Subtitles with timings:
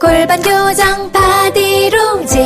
[0.00, 2.38] 골반 교정 바디로직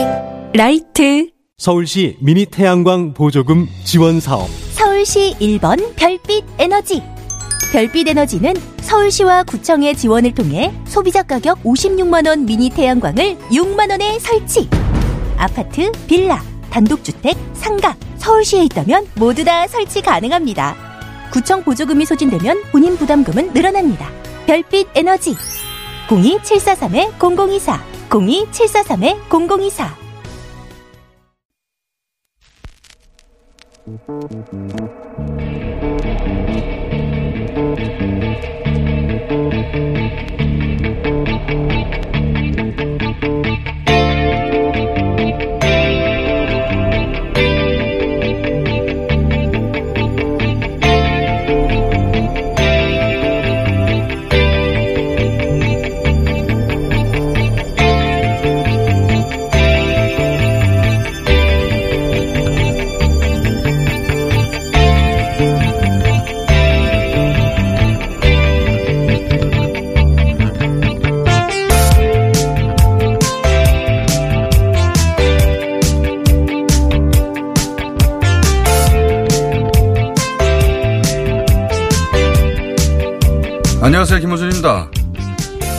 [0.55, 7.03] 라이트 서울시 미니 태양광 보조금 지원 사업 서울시 1번 별빛 에너지.
[7.73, 14.69] 별빛 에너지는 서울시와 구청의 지원을 통해 소비자 가격 56만원 미니 태양광을 6만원에 설치.
[15.37, 20.77] 아파트, 빌라, 단독주택, 상가, 서울시에 있다면 모두 다 설치 가능합니다.
[21.33, 24.11] 구청 보조금이 소진되면 본인 부담금은 늘어납니다.
[24.47, 25.37] 별빛 에너지.
[26.09, 30.09] 02-743-0024, 02-743-0024.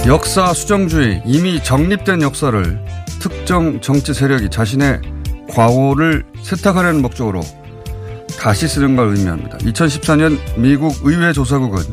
[0.10, 2.84] 역사 수정주의, 이미 정립된 역사를
[3.22, 5.02] 특정 정치 세력이 자신의
[5.52, 7.42] 과오를 세탁하려는 목적으로
[8.40, 9.60] 다시 쓰는 걸 의미합니다.
[9.60, 11.84] 2014년 미국 의회 조사국은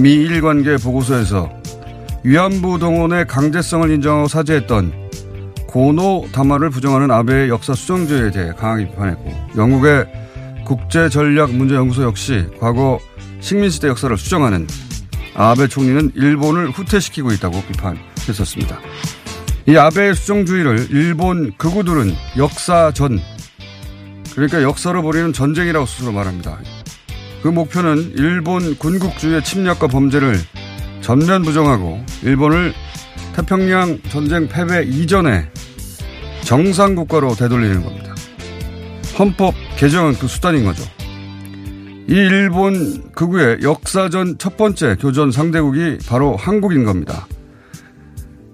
[0.00, 1.50] 미일 관계 보고서에서
[2.24, 5.10] 위안부 동원의 강제성을 인정하고 사죄했던
[5.66, 10.06] 고노 담화를 부정하는 아베의 역사 수정주의에 대해 강하게 비판했고 영국의
[10.64, 12.98] 국제전략문제연구소 역시 과거
[13.40, 14.66] 식민시대 역사를 수정하는
[15.38, 18.80] 아베 총리는 일본을 후퇴시키고 있다고 비판했었습니다.
[19.68, 23.20] 이 아베 수정주의를 일본 극우들은 역사전,
[24.34, 26.58] 그러니까 역사로 벌이는 전쟁이라고 스스로 말합니다.
[27.42, 30.38] 그 목표는 일본 군국주의의 침략과 범죄를
[31.02, 32.72] 전면 부정하고 일본을
[33.34, 35.48] 태평양 전쟁 패배 이전에
[36.44, 38.14] 정상국가로 되돌리는 겁니다.
[39.18, 40.82] 헌법 개정은 그 수단인 거죠.
[42.08, 47.26] 이 일본 극우의 역사전 첫 번째 교전 상대국이 바로 한국인 겁니다.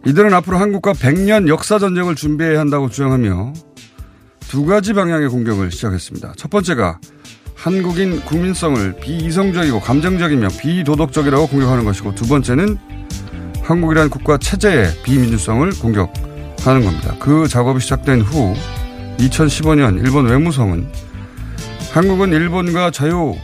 [0.07, 3.53] 이들은 앞으로 한국과 100년 역사 전쟁을 준비해야 한다고 주장하며
[4.41, 6.33] 두 가지 방향의 공격을 시작했습니다.
[6.37, 6.99] 첫 번째가
[7.55, 12.79] 한국인 국민성을 비이성적이고 감정적이며 비도덕적이라고 공격하는 것이고 두 번째는
[13.63, 17.15] 한국이라는 국가 체제의 비민주성을 공격하는 겁니다.
[17.21, 18.55] 그 작업이 시작된 후
[19.19, 21.12] 2015년 일본 외무성은
[21.93, 23.37] 한국은 일본과 자유,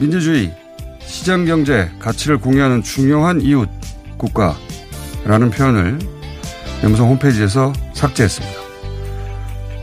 [0.00, 0.52] 민주주의,
[0.98, 3.68] 시장 경제 가치를 공유하는 중요한 이웃
[4.18, 5.96] 국가라는 표현을
[6.82, 8.60] 외무성 홈페이지에서 삭제했습니다.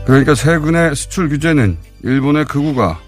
[0.04, 3.00] 그러니까 최근의 수출 규제는 일본의 극우가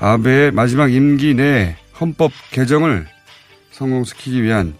[0.00, 3.06] 아베의 마지막 임기 내 헌법 개정을
[3.70, 4.74] 성공시키기 위한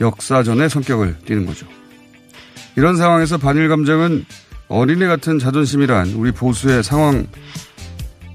[0.00, 1.68] 역사전의 성격을 띠는 거죠.
[2.74, 4.26] 이런 상황에서 반일 감정은
[4.66, 7.28] 어린애 같은 자존심이란 우리 보수의 상황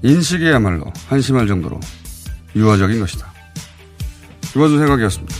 [0.04, 1.80] 인식이야말로 한심할 정도로
[2.54, 3.32] 유화적인 것이다.
[4.54, 5.34] 이번 생각이었습니다.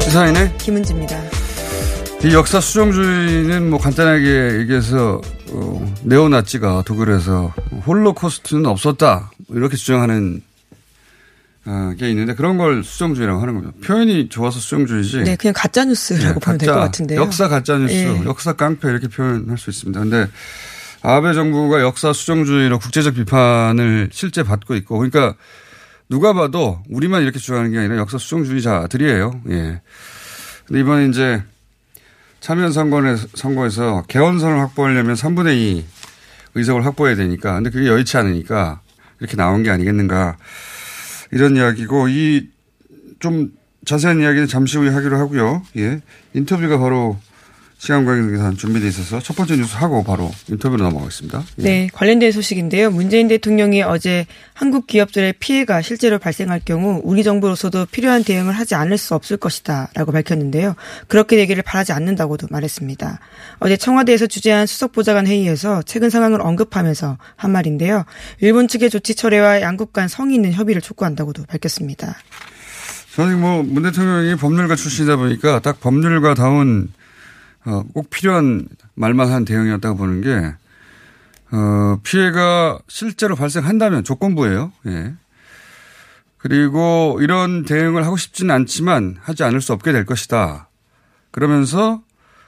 [0.00, 1.16] 시사인의 김은지입니다.
[2.24, 5.20] 이 역사 수정주의는 뭐 간단하게 얘기해서
[5.50, 7.52] 어, 네오나치가 독일에서
[7.86, 10.42] 홀로코스트는 없었다 이렇게 주장하는
[11.64, 13.72] 어, 게 있는데 그런 걸 수정주의라고 하는 겁니다.
[13.84, 15.18] 표현이 좋아서 수정주의지.
[15.22, 17.20] 네, 그냥 가짜 뉴스라고 보면 될 것 같은데요.
[17.20, 18.24] 역사 가짜 뉴스, 예.
[18.24, 20.00] 역사 깡패 이렇게 표현할 수 있습니다.
[20.00, 20.26] 근데
[21.02, 25.34] 아베 정부가 역사 수정주의로 국제적 비판을 실제 받고 있고 그러니까
[26.08, 29.42] 누가 봐도 우리만 이렇게 주장하는 게 아니라 역사 수정주의자들이에요.
[29.50, 29.80] 예.
[30.66, 31.42] 근데 이번에 이제
[32.40, 35.84] 참여 선거에, 선거에서 개헌선을 확보하려면 3분의 2
[36.56, 37.54] 의석을 확보해야 되니까.
[37.54, 38.80] 근데 그게 여의치 않으니까
[39.20, 40.36] 이렇게 나온 게 아니겠는가.
[41.32, 42.52] 이런 이야기고 이
[43.22, 43.52] 좀
[43.84, 45.62] 자세한 이야기는 잠시 후에 하기로 하고요.
[45.76, 46.02] 예.
[46.34, 47.18] 인터뷰가 바로
[47.82, 51.42] 시간 관계상 준비되어 있어서 첫 번째 뉴스 하고 바로 인터뷰로 넘어가겠습니다.
[51.58, 51.62] 예.
[51.64, 52.92] 네, 관련된 소식인데요.
[52.92, 54.24] 문재인 대통령이 어제
[54.54, 60.12] 한국 기업들의 피해가 실제로 발생할 경우 우리 정부로서도 필요한 대응을 하지 않을 수 없을 것이다라고
[60.12, 60.76] 밝혔는데요.
[61.08, 63.18] 그렇게 되기를 바라지 않는다고도 말했습니다.
[63.58, 68.04] 어제 청와대에서 주재한 수석보좌관 회의에서 최근 상황을 언급하면서 한 말인데요.
[68.38, 72.14] 일본 측의 조치 철회와 양국 간 성의 있는 협의를 촉구한다고도 밝혔습니다.
[73.16, 76.92] 저는 뭐 문 대통령이 법률가 출신이다 보니까 딱 법률가 다운
[77.64, 80.54] 어, 꼭 필요한 말만 한 대응이었다고 보는 게,
[81.52, 84.72] 어, 피해가 실제로 발생한다면 조건부예요.
[84.86, 85.14] 예.
[86.38, 90.68] 그리고 이런 대응을 하고 싶지는 않지만 하지 않을 수 없게 될 것이다.
[91.30, 92.02] 그러면서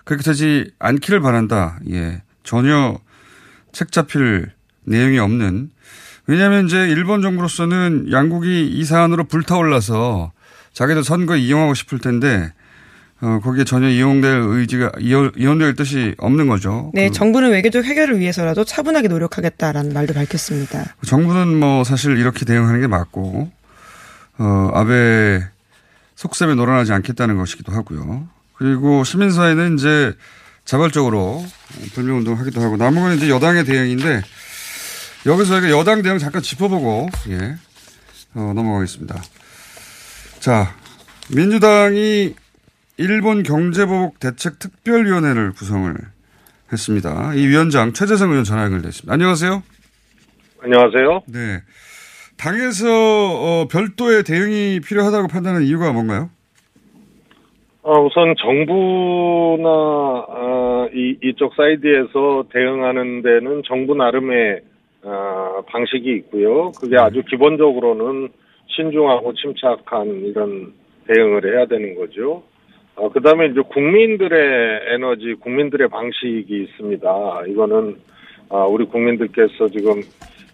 [0.04, 1.78] 그렇게 되지 않기를 바란다.
[1.90, 2.22] 예.
[2.42, 2.98] 전혀
[3.72, 4.50] 책 잡힐
[4.84, 5.70] 내용이 없는.
[6.26, 10.32] 왜냐하면 이제 일본 정부로서는 양국이 이 사안으로 불타올라서
[10.72, 12.52] 자기들 선거에 이용하고 싶을 텐데
[13.20, 16.90] 어, 거기에 전혀 이용될 의지가, 이용될 뜻이 없는 거죠.
[16.94, 20.94] 네, 그 정부는 외교적 해결을 위해서라도 차분하게 노력하겠다라는 말도 밝혔습니다.
[21.06, 23.50] 정부는 뭐 사실 이렇게 대응하는 게 맞고,
[24.38, 25.42] 어, 아베
[26.16, 28.28] 속셈에 놀아나지 않겠다는 것이기도 하고요.
[28.56, 30.12] 그리고 시민사회는 이제
[30.64, 31.44] 자발적으로
[31.94, 34.22] 불명운동 하기도 하고, 남은 건 이제 여당의 대응인데,
[35.26, 37.56] 여기서 저희가 여당 대응 잠깐 짚어보고, 예,
[38.34, 39.22] 어, 넘어가겠습니다.
[40.40, 40.74] 자,
[41.30, 42.34] 민주당이
[42.96, 45.92] 일본 경제보복 대책 특별위원회를 구성을
[46.72, 47.34] 했습니다.
[47.34, 49.12] 이 위원장 최재성 의원 전화 연결됐습니다.
[49.12, 49.62] 안녕하세요.
[50.60, 51.22] 안녕하세요.
[51.26, 51.60] 네.
[52.38, 56.30] 당에서 어, 별도의 대응이 필요하다고 판단하는 이유가 뭔가요?
[57.82, 64.60] 어, 우선 정부나 어, 이, 이쪽 사이드에서 대응하는 데는 정부 나름의
[65.02, 66.70] 어, 방식이 있고요.
[66.80, 68.30] 그게 아주 기본적으로는
[68.68, 70.72] 신중하고 침착한 이런
[71.08, 72.44] 대응을 해야 되는 거죠.
[72.96, 77.42] 어, 그 다음에 이제 국민들의 에너지, 국민들의 방식이 있습니다.
[77.48, 77.96] 이거는,
[78.48, 80.00] 어, 우리 국민들께서 지금,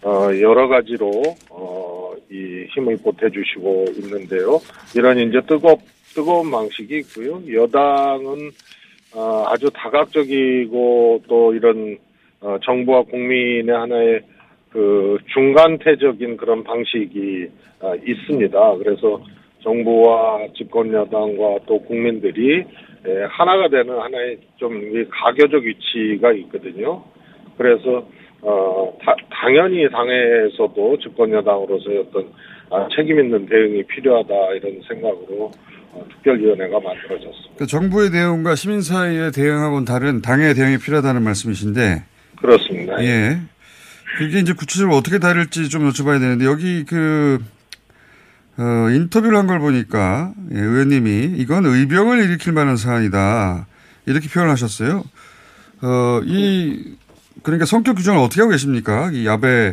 [0.02, 1.10] 어, 여러 가지로,
[1.50, 4.58] 어, 이 힘을 보태주시고 있는데요.
[4.96, 5.80] 이런 이제 뜨겁,
[6.14, 7.42] 뜨거운 방식이 있고요.
[7.52, 8.50] 여당은,
[9.14, 11.98] 어, 아주 다각적이고 또 이런,
[12.40, 14.20] 어, 정부와 국민의 하나의
[14.70, 17.48] 그 중간태적인 그런 방식이
[17.80, 18.76] 어, 있습니다.
[18.76, 19.20] 그래서
[19.62, 22.64] 정부와 집권 여당과 또 국민들이
[23.06, 24.80] 예, 하나가 되는 하나의 좀
[25.10, 27.02] 가교적 위치가 있거든요.
[27.56, 28.06] 그래서
[28.42, 32.28] 어 다, 당연히 당에서도 집권 여당으로서의 어떤
[32.70, 35.50] 아, 책임 있는 대응이 필요하다 이런 생각으로
[35.92, 37.56] 어, 특별위원회가 만들어졌습니다.
[37.58, 42.04] 그 정부의 대응과 시민 사회의 대응하고는 다른 당의 대응이 필요하다는 말씀이신데
[42.40, 43.02] 그렇습니다.
[43.02, 43.38] 예.
[44.18, 47.38] 그게 이제 구체적으로 어떻게 다를지 좀 여쭤봐야 되는데 여기 그
[48.58, 53.66] 어, 인터뷰를 한 걸 보니까 예, 의원님이 이건 의병을 일으킬 만한 사안이다
[54.06, 55.02] 이렇게 표현하셨어요.
[55.82, 56.94] 어, 이
[57.42, 59.10] 그러니까 성격 규정을 어떻게 하고 계십니까?
[59.12, 59.72] 이 아베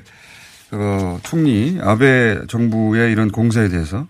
[0.72, 4.06] 어, 총리, 아베 정부의 이런 공세에 대해서.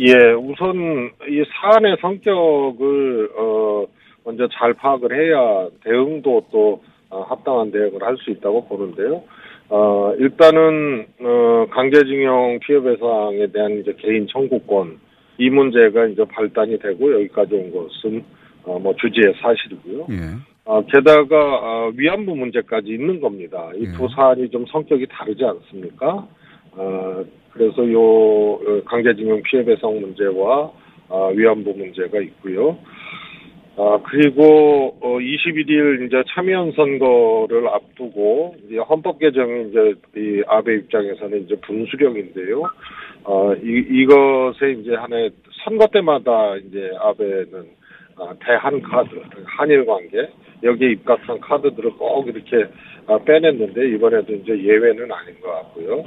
[0.00, 3.86] 예, 우선 이 사안의 성격을 어,
[4.24, 9.22] 먼저 잘 파악을 해야 대응도 또 어, 합당한 대응을 할 수 있다고 보는데요.
[9.70, 14.98] 어, 일단은, 어, 강제징용 피해 배상에 대한 이제 개인 청구권,
[15.38, 18.24] 이 문제가 이제 발단이 되고 여기까지 온 것은,
[18.64, 20.06] 어, 뭐 주지의 사실이고요.
[20.10, 20.36] 예.
[20.64, 23.70] 어, 게다가, 어, 위안부 문제까지 있는 겁니다.
[23.76, 24.14] 이두 예.
[24.14, 26.26] 사안이 좀 성격이 다르지 않습니까?
[26.72, 30.70] 어, 그래서 요, 어, 강제징용 피해 배상 문제와,
[31.08, 32.78] 어, 위안부 문제가 있고요.
[33.80, 41.44] 아, 그리고, 어, 21일 이제 참여연 선거를 앞두고, 이제 헌법 개정이 이제 이 아베 입장에서는
[41.44, 42.64] 이제 분수령인데요.
[43.22, 45.30] 어, 이, 이것에 이제 하나의
[45.62, 47.78] 선거 때마다 이제 아베는
[48.16, 49.10] 아, 대한 카드,
[49.44, 50.28] 한일 관계,
[50.64, 52.66] 여기에 입각한 카드들을 꼭 이렇게
[53.06, 56.02] 아, 빼냈는데, 이번에도 이제 예외는 아닌 것 같고요.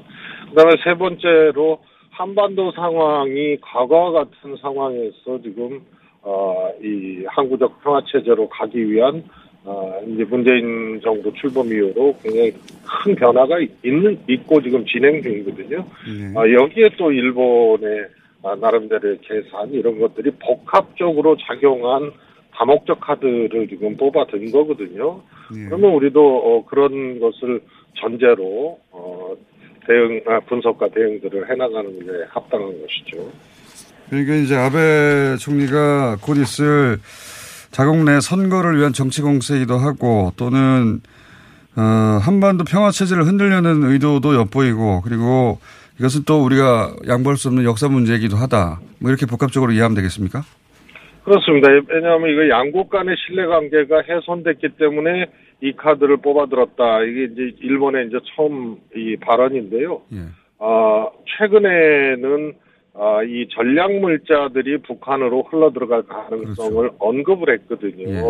[0.50, 5.80] 그 다음에 세 번째로, 한반도 상황이 과거와 같은 상황에서 지금
[6.22, 9.24] 어, 이 항구적 평화 체제로 가기 위한
[9.64, 12.52] 어, 이제 문재인 정부 출범 이후로 굉장히
[12.84, 15.86] 큰 변화가 있는 있고 지금 진행 중이거든요.
[16.08, 16.40] 네.
[16.40, 18.08] 어, 여기에 또 일본의
[18.44, 22.12] 아, 나름대로의 계산 이런 것들이 복합적으로 작용한
[22.52, 25.22] 다목적 카드를 지금 뽑아든 거거든요.
[25.56, 25.66] 예.
[25.66, 27.62] 그러면 우리도 어, 그런 것을
[27.96, 29.36] 전제로 어,
[29.88, 33.30] 대응 아, 분석과 대응들을 해나가는 게 합당한 것이죠.
[34.12, 36.98] 그러니까 이제 아베 총리가 곧 있을
[37.72, 41.00] 자국 내 선거를 위한 정치 공세이기도 하고 또는
[41.78, 41.82] 어,
[42.22, 45.60] 한반도 평화 체제를 흔들려는 의도도 엿보이고 그리고
[45.98, 48.82] 이것은 또 우리가 양보할 수 없는 역사 문제이기도 하다.
[49.00, 50.42] 뭐 이렇게 복합적으로 이해하면 되겠습니까?
[51.24, 51.70] 그렇습니다.
[51.88, 55.28] 왜냐하면 이거 양국 간의 신뢰 관계가 훼손됐기 때문에
[55.62, 57.04] 이 카드를 뽑아들었다.
[57.04, 60.02] 이게 이제 일본의 이제 처음 이 발언인데요.
[60.14, 60.18] 예.
[60.60, 62.54] 아, 최근에는
[62.94, 68.10] 아, 이 전략 물자들이 북한으로 흘러 들어갈 가능성을 언급을 했거든요.
[68.10, 68.22] 예.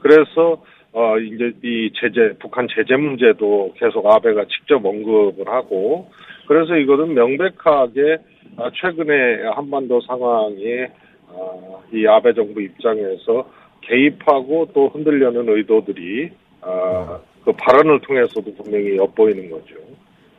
[0.00, 6.08] 그래서 어 이제 이 제재 북한 제재 문제도 계속 아베가 직접 언급을 하고
[6.46, 8.18] 그래서 이거는 명백하게
[8.56, 10.92] 아, 최근에 한반도 상황에
[11.28, 19.50] 아, 이 아베 정부 입장에서 개입하고 또 흔들려는 의도들이 아, 그 발언을 통해서도 분명히 엿보이는
[19.50, 19.74] 거죠.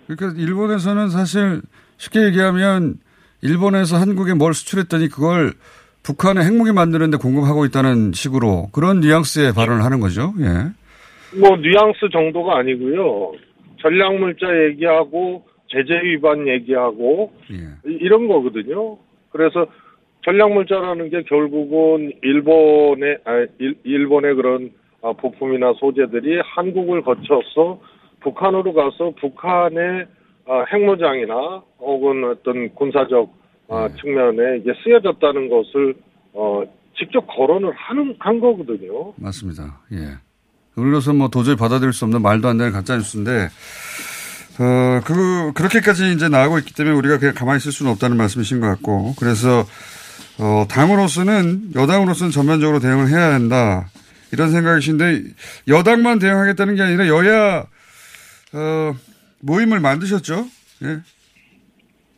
[0.08, 1.62] 그러니까 일본에서는 사실
[1.98, 3.00] 쉽게 얘기하면
[3.50, 5.54] 일본에서 한국에 뭘 수출했더니 그걸
[6.04, 10.34] 북한에 핵무기 만드는데 공급하고 있다는 식으로 그런 뉘앙스의 발언을 하는 거죠.
[10.40, 10.46] 예.
[11.40, 13.34] 뭐 뉘앙스 정도가 아니고요.
[13.82, 17.56] 전략 물자 얘기하고 제재 위반 얘기하고 예.
[17.90, 18.98] 이- 이런 거거든요.
[19.32, 19.66] 그래서
[20.24, 24.72] 전략 물자라는 게 결국은 일본의 아, 일, 일본의 그런
[25.04, 27.80] 아, 부품이나 소재들이 한국을 거쳐서
[28.22, 30.06] 북한으로 가서 북한의 아,
[30.48, 33.34] 핵무장이나 혹은 어떤 군사적
[33.68, 35.96] 아, 측면에 이게 쓰여졌다는 것을
[36.34, 36.64] 어,
[36.98, 39.14] 직접 거론을 하는 한 거거든요.
[39.18, 39.82] 맞습니다.
[39.94, 40.18] 예.
[40.76, 43.50] 우리로서 뭐 도저히 받아들일 수 없는 말도 안 되는 가짜 뉴스인데,
[44.60, 48.68] 어, 그, 그렇게까지 이제 나오고 있기 때문에 우리가 그냥 가만히 있을 수는 없다는 말씀이신 것
[48.68, 49.66] 같고, 그래서,
[50.40, 53.88] 어, 당으로서는, 여당으로서는 전면적으로 대응을 해야 한다.
[54.32, 55.24] 이런 생각이신데,
[55.70, 57.66] 여당만 대응하겠다는 게 아니라 여야,
[58.54, 58.94] 어,
[59.46, 60.46] 모임을 만드셨죠?
[60.84, 60.98] 예.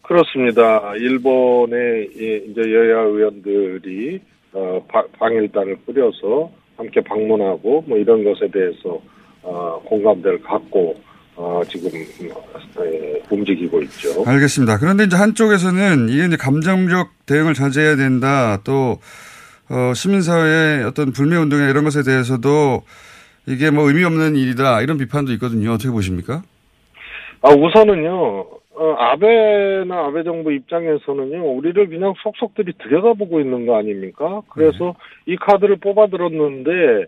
[0.04, 0.94] 그렇습니다.
[0.96, 4.22] 일본의 이- 이제 여야 의원들이
[4.54, 9.02] 어, 바- 방일단을 꾸려서 함께 방문하고 뭐 이런 것에 대해서
[9.44, 10.96] 어, 공감대를 갖고
[11.36, 14.24] 어, 지금 에, 움직이고 있죠.
[14.26, 14.80] 알겠습니다.
[14.80, 18.60] 그런데 이제 한쪽에서는 이게 이제 감정적 대응을 자제해야 된다.
[18.64, 19.00] 또,
[19.70, 22.82] 어, 시민사회의 어떤 불매운동이나 이런 것에 대해서도
[23.46, 24.82] 이게 뭐 의미 없는 일이다.
[24.82, 25.74] 이런 비판도 있거든요.
[25.74, 26.42] 어떻게 보십니까?
[27.42, 28.46] 아 우선은요.
[28.80, 34.42] 어, 아베나 아베 정부 입장에서는요, 우리를 그냥 속속들이 들여다보고 있는 거 아닙니까?
[34.50, 37.06] 그래서 이 카드를 뽑아들었는데,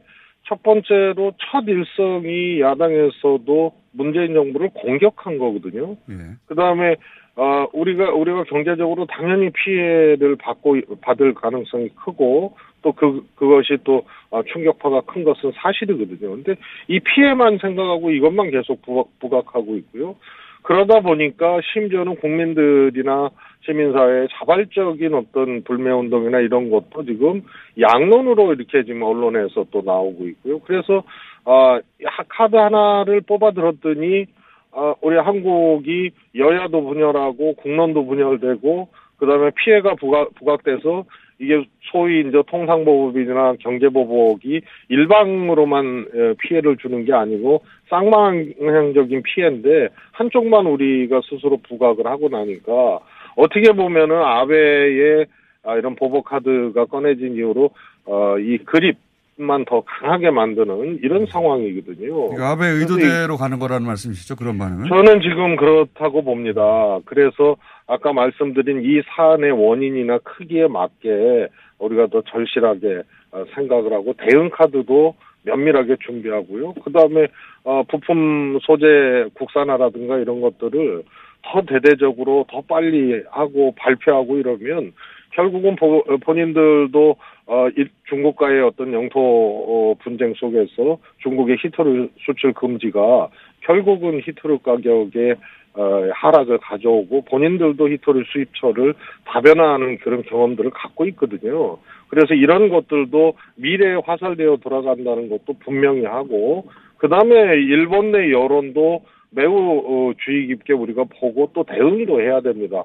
[0.48, 5.96] 첫 번째로 첫 일성이 야당에서도 문재인 정부를 공격한 거거든요.
[6.10, 6.16] 예.
[6.48, 6.96] 그 다음에,
[7.36, 14.42] 어, 우리가, 우리가 경제적으로 당연히 피해를 받고, 받을 가능성이 크고, 또 그, 그것이 또, 아,
[14.52, 16.32] 충격파가 큰 것은 사실이거든요.
[16.32, 16.56] 근데
[16.88, 20.16] 이 피해만 생각하고 이것만 계속 부각, 부각 하고 있고요.
[20.62, 23.30] 그러다 보니까 심지어는 국민들이나
[23.66, 27.42] 시민사회의 자발적인 어떤 불매운동이나 이런 것도 지금
[27.80, 30.60] 양론으로 이렇게 지금 언론에서 또 나오고 있고요.
[30.60, 31.04] 그래서,
[31.46, 34.26] 아, 하- 카드 하나를 뽑아 들었더니,
[34.72, 41.06] 아, 우리 한국이 여야도 분열하고 국론도 분열되고, 그 다음에 피해가 부각, 부각돼서
[41.40, 51.22] 이게 소위 이제 통상보복이나 경제보복이 일방으로만 에, 피해를 주는 게 아니고 쌍방향적인 피해인데 한쪽만 우리가
[51.24, 53.00] 스스로 부각을 하고 나니까
[53.36, 55.26] 어떻게 보면은 아베의
[55.64, 57.72] 아, 이런 보복 카드가 꺼내진 이후로
[58.06, 58.98] 어, 이 그립
[59.42, 62.30] 만 더 강하게 만드는 이런 상황이거든요.
[62.30, 64.36] 그러니까 아베 의도대로 가는 거라는 말씀이시죠?
[64.36, 64.88] 그런 반응은?
[64.88, 67.00] 저는 지금 그렇다고 봅니다.
[67.06, 67.56] 그래서
[67.88, 71.48] 아까 말씀드린 이 사안의 원인이나 크기에 맞게
[71.80, 76.74] 우리가 더 절실하게 어, 생각을 하고 대응 카드도 면밀하게 준비하고요.
[76.84, 77.28] 그 다음에
[77.64, 81.04] 어, 부품 소재 국산화라든가 이런 것들을
[81.44, 84.92] 더 대대적으로 더 빨리 하고 발표하고 이러면
[85.32, 87.16] 결국은 보- 어, 본인들도
[87.48, 93.30] 어, 이- 중국과의 어떤 영토 어, 분쟁 속에서 중국의 히터류 수출 금지가
[93.62, 95.36] 결국은 히터류 가격에
[95.76, 98.96] 어, 하락을 가져오고 본인들도 히터류 수입처를
[99.26, 101.78] 다변화하는 그런 경험들을 갖고 있거든요.
[102.10, 106.66] 그래서 이런 것들도 미래에 화살되어 돌아간다는 것도 분명히 하고
[106.98, 112.84] 그 다음에 일본 내 여론도 매우 어, 주의 깊게 우리가 보고 또 대응도 해야 됩니다.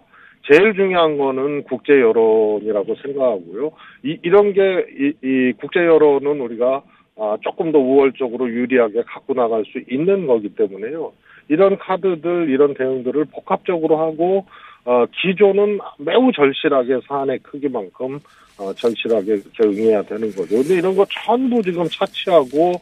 [0.50, 3.72] 제일 중요한 거는 국제 여론이라고 생각하고요.
[4.02, 6.82] 이, 이런 게, 이, 이 국제 여론은 우리가
[7.16, 11.12] 아, 조금 더 우월적으로 유리하게 갖고 나갈 수 있는 거기 때문에요.
[11.48, 14.46] 이런 카드들, 이런 대응들을 복합적으로 하고,
[14.84, 18.18] 어, 기조는 매우 절실하게 사안의 크기만큼,
[18.58, 20.56] 어, 절실하게 응해야 되는 거죠.
[20.56, 22.72] 근데 이런 거 전부 지금 차치하고,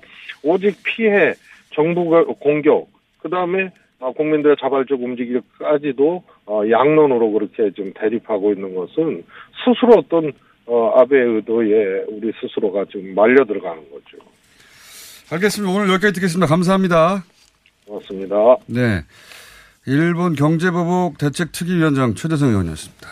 [0.42, 1.35] 오직 피해,
[1.75, 2.88] 정부가 공격,
[3.19, 3.71] 그 다음에 어,
[4.11, 9.25] 국민들의 자발적 움직임까지도 어, 양론으로 그렇게 좀 대립하고 있는 것은
[9.64, 10.32] 스스로 어떤
[10.66, 14.18] 어, 아베의 의도에 우리 스스로가 지금 말려 들어가는 거죠.
[15.30, 15.73] 알겠습니다.
[15.73, 16.47] 오늘 여기까지 듣겠습니다.
[16.47, 17.25] 감사합니다.
[17.87, 18.37] 고맙습니다.
[18.66, 19.02] 네.
[19.87, 23.09] 일본 경제보복 대책특위위원장 최대성 의원이었습니다.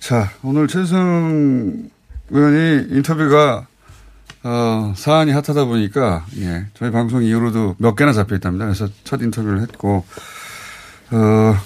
[0.00, 1.88] 자, 오늘 최대성
[2.30, 3.66] 의원이 인터뷰가
[4.42, 8.64] 어, 사안이 핫하다 보니까 예, 저희 방송 이후로도 몇 개나 잡혀 있답니다.
[8.64, 10.04] 그래서 첫 인터뷰를 했고
[11.10, 11.56] 어,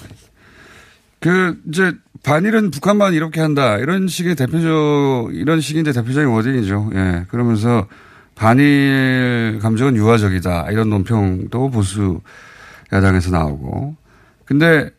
[1.19, 6.91] 그 이제 반일은 북한만 이렇게 한다 이런 식의 대표적 이런 식인데 대표적인 워딩이죠.
[6.95, 7.87] 예, 그러면서
[8.35, 12.21] 반일 감정은 유화적이다 이런 논평도 보수
[12.91, 13.95] 야당에서 나오고
[14.45, 14.89] 근데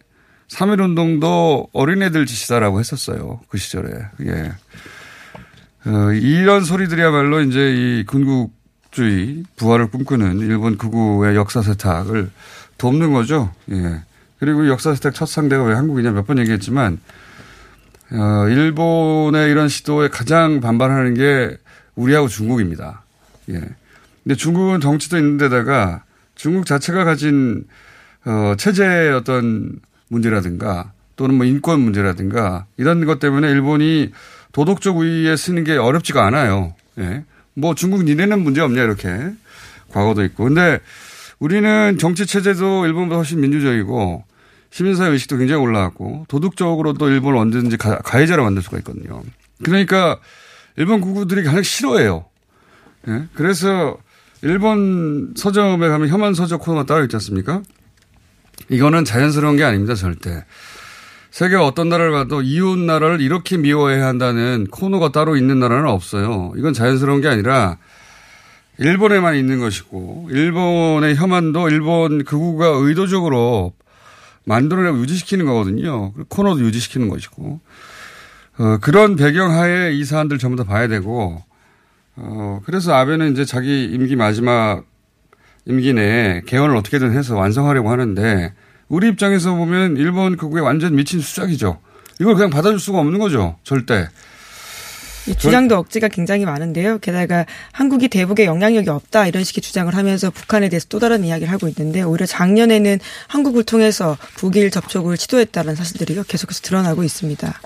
[0.48, 3.40] 3.1 운동도 어린애들 짓이다라고 했었어요.
[3.48, 3.90] 그 시절에.
[4.22, 4.52] 예.
[5.86, 12.30] 어, 이런 소리들이야말로 이제 이 군국주의 부활을 꿈꾸는 일본 극우의 역사 세탁을
[12.78, 13.52] 돕는 거죠.
[13.70, 14.02] 예.
[14.40, 16.98] 그리고 역사 세탁 첫 상대가 왜 한국이냐 몇 번 얘기했지만,
[18.12, 21.56] 어, 일본의 이런 시도에 가장 반발하는 게
[21.94, 23.02] 우리하고 중국입니다.
[23.50, 23.60] 예.
[24.24, 26.02] 근데 중국은 덩치도 있는 데다가
[26.34, 27.64] 중국 자체가 가진
[28.24, 29.78] 어, 체제의 어떤
[30.08, 34.10] 문제라든가 또는 뭐 인권 문제라든가 이런 것 때문에 일본이
[34.56, 36.74] 도덕적 우위에 쓰는 게 어렵지가 않아요.
[36.98, 37.24] 예.
[37.52, 39.14] 뭐 중국 니네는 문제 없냐 이렇게
[39.90, 40.44] 과거도 있고.
[40.44, 40.78] 근데
[41.38, 44.24] 우리는 정치 체제도 일본보다 훨씬 민주적이고
[44.70, 49.22] 시민사회 의식도 굉장히 올라왔고 도덕적으로도 일본을 언제든지 가, 가해자로 만들 수가 있거든요.
[49.62, 50.20] 그러니까
[50.76, 52.24] 일본 구구들이 가장 싫어해요.
[53.08, 53.24] 예?
[53.34, 53.98] 그래서
[54.40, 57.60] 일본 서점에 가면 혐한 서적 코너가 따로 있지 않습니까?
[58.70, 60.46] 이거는 자연스러운 게 아닙니다, 절대.
[61.36, 66.54] 세계 어떤 나라를 봐도 이웃 나라를 이렇게 미워해야 한다는 코너가 따로 있는 나라는 없어요.
[66.56, 67.76] 이건 자연스러운 게 아니라
[68.78, 73.74] 일본에만 있는 것이고 일본의 혐한도 일본 극우가 의도적으로
[74.46, 76.14] 만들어내고 유지시키는 거거든요.
[76.30, 77.60] 코너도 유지시키는 것이고
[78.58, 81.42] 어, 그런 배경 하에 이 사안들 전부 다 봐야 되고
[82.14, 84.84] 어, 그래서 아베는 이제 자기 임기 마지막
[85.66, 88.54] 임기 내에 개헌을 어떻게든 해서 완성하려고 하는데
[88.88, 91.78] 우리 입장에서 보면 일본 극우에 완전 미친 수작이죠.
[92.20, 93.58] 이걸 그냥 받아줄 수가 없는 거죠.
[93.64, 94.08] 절대.
[95.26, 96.98] 이 주장도 억지가 굉장히 많은데요.
[96.98, 101.66] 게다가 한국이 대북에 영향력이 없다 이런 식의 주장을 하면서 북한에 대해서 또 다른 이야기를 하고
[101.66, 107.60] 있는데 오히려 작년에는 한국을 통해서 북일 접촉을 시도했다는 사실들이 계속해서 드러나고 있습니다.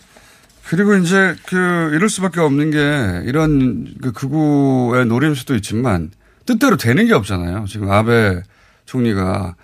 [0.68, 6.12] 그리고 이제 그 이럴 수밖에 없는 게 이런 그 극우의 노림수도 있지만
[6.46, 7.66] 뜻대로 되는 게 없잖아요.
[7.68, 8.42] 지금 아베
[8.86, 9.56] 총리가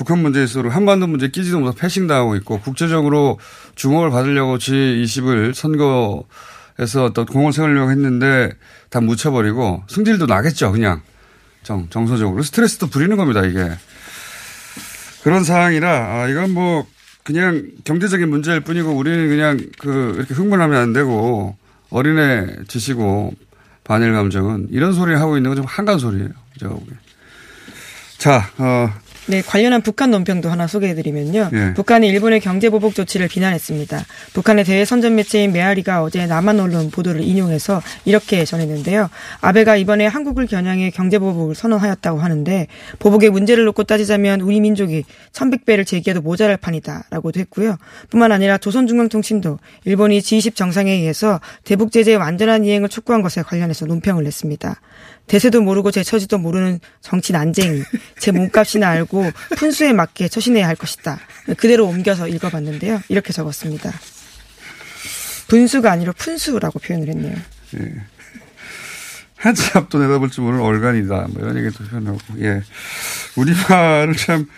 [0.00, 3.38] 북한 문제에 있어 한반도 문제 끼지도 못하고 패싱당하고 있고 국제적으로
[3.74, 8.50] 주목을 받으려고 G20을 선거에서 어떤 공을 세우려고 했는데
[8.88, 10.72] 다 묻혀버리고 승질도 나겠죠.
[10.72, 11.02] 그냥
[11.62, 12.42] 정, 정서적으로.
[12.42, 13.44] 스트레스도 부리는 겁니다.
[13.44, 13.72] 이게.
[15.22, 16.86] 그런 상황이라 아, 이건 뭐
[17.22, 21.58] 그냥 경제적인 문제일 뿐이고 우리는 그냥 그 이렇게 흥분하면 안 되고
[21.90, 23.34] 어린애 지시고
[23.84, 26.30] 반일 감정은 이런 소리를 하고 있는 건 좀 한간 소리예요.
[26.58, 26.94] 제가 보기에.
[28.16, 28.90] 자, 어,
[29.30, 31.50] 네, 관련한 북한 논평도 하나 소개해드리면요.
[31.52, 31.74] 예.
[31.74, 34.04] 북한이 일본의 경제보복 조치를 비난했습니다.
[34.32, 39.08] 북한의 대외 선전 매체인 메아리가 어제 남한 언론 보도를 인용해서 이렇게 전했는데요.
[39.40, 42.66] 아베가 이번에 한국을 겨냥해 경제보복을 선언하였다고 하는데
[42.98, 47.76] 보복의 문제를 놓고 따지자면 우리 민족이 1100배를 제기해도 모자랄 판이다라고도 했고요.
[48.10, 54.80] 뿐만 아니라 조선중앙통신도 일본이 G20 정상회의에서 대북 제재의 완전한 이행을 촉구한 것에 관련해서 논평을 냈습니다.
[55.30, 57.84] 대세도 모르고 제 처지도 모르는 정치 난쟁이.
[58.18, 61.20] 제 몸값이나 알고 푼수에 맞게 처신해야 할 것이다.
[61.56, 63.00] 그대로 옮겨서 읽어봤는데요.
[63.08, 63.92] 이렇게 적었습니다.
[65.46, 67.36] 분수가 아니라 푼수라고 표현을 했네요.
[67.78, 67.94] 예.
[69.36, 71.28] 한치 앞도 내다볼 줄 모르는 얼간이다.
[71.30, 72.62] 뭐 이런 얘기도 표현하고, 예.
[73.36, 74.48] 우리말을 참,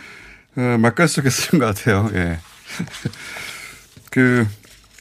[0.57, 2.11] 어, 맛깔스럽게 쓰는 것 같아요.
[2.15, 2.39] 예.
[4.11, 4.47] 그,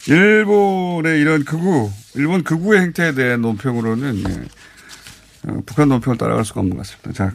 [0.07, 4.47] 일본의 이런 극우, 일본 극우의 행태에 대한 논평으로는, 예.
[5.47, 7.11] 어, 북한 논평을 따라갈 수가 없는 것 같습니다.
[7.13, 7.33] 자,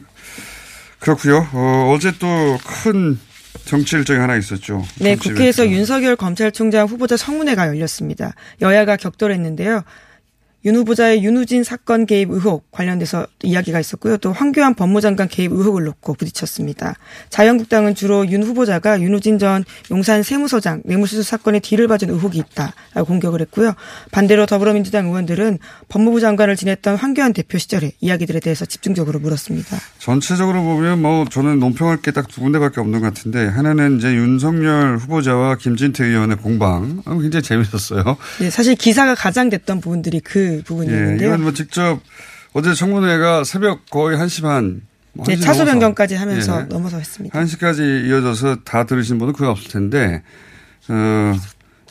[1.01, 1.47] 그렇고요.
[1.53, 3.19] 어, 어제 또 큰
[3.65, 4.85] 정치 일정이 하나 있었죠.
[5.01, 5.67] 네, 국회에서.
[5.69, 8.35] 윤석열 검찰총장 후보자 청문회가 열렸습니다.
[8.61, 9.83] 여야가 격돌했는데요.
[10.67, 14.17] 윤 후보자의 윤우진 사건 개입 의혹 관련돼서 이야기가 있었고요.
[14.19, 16.97] 또 황교안 법무장관 개입 의혹을 놓고 부딪혔습니다.
[17.31, 23.41] 자유한국당은 주로 윤 후보자가 윤우진 전 용산 세무서장 뇌물수수 사건에 뒤를 봐준 의혹이 있다라고 공격을
[23.43, 23.75] 했고요.
[24.11, 29.77] 반대로 더불어민주당 의원들은 법무부 장관을 지냈던 황교안 대표 시절의 이야기들에 대해서 집중적으로 물었습니다.
[30.01, 34.97] 전체적으로 보면 뭐 저는 논평할 게 딱 두 군데밖에 없는 것 같은데 하나는 이제 윤석열
[34.99, 38.17] 후보자와 김진태 의원의 공방 아, 굉장히 재밌었어요.
[38.41, 41.29] 네, 사실 기사가 가장 됐던 부분들이 그 예, 부분이었는데요.
[41.29, 42.01] 이건 뭐 직접
[42.53, 44.83] 어제 청문회가 새벽 거의 1시 반.
[45.13, 45.73] 뭐 네, 1시 차수 넘어서.
[45.73, 46.65] 변경까지 하면서 예.
[46.65, 47.39] 넘어서 했습니다.
[47.39, 50.23] 1시까지 이어져서 다 들으신 분은 거의 없을 텐데,
[50.89, 51.35] 어,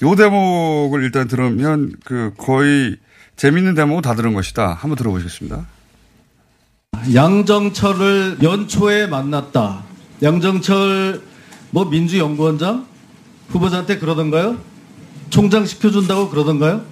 [0.04, 2.98] 요 대목을 일단 들으면 그 거의
[3.36, 4.74] 재밌는 대목은 다 들은 것이다.
[4.74, 5.66] 한번 들어보시겠습니다.
[7.14, 9.84] 양정철을 연초에 만났다.
[10.24, 11.22] 양정철
[11.72, 12.88] 뭐 민주연구원장
[13.50, 14.58] 후보자한테 그러던가요?
[15.30, 16.84] 총장 시켜준다고 그러던가요?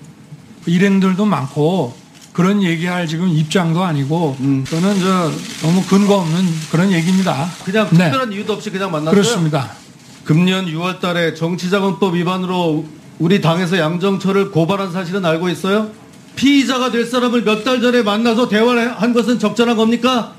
[0.66, 1.96] 일행들도 많고
[2.34, 4.36] 그런 얘기할 지금 입장도 아니고
[4.68, 7.48] 저는 저 너무 근거 없는 그런 얘기입니다.
[7.64, 7.98] 그냥 네.
[8.06, 9.12] 특별한 이유도 없이 그냥 만났어요.
[9.12, 9.72] 그렇습니다.
[10.24, 12.86] 금년 6월달에 정치자금법 위반으로
[13.20, 15.92] 우리 당에서 양정철을 고발한 사실은 알고 있어요?
[16.36, 20.34] 피의자가 될 사람을 몇 달 전에 만나서 대화를 한 것은 적절한 겁니까?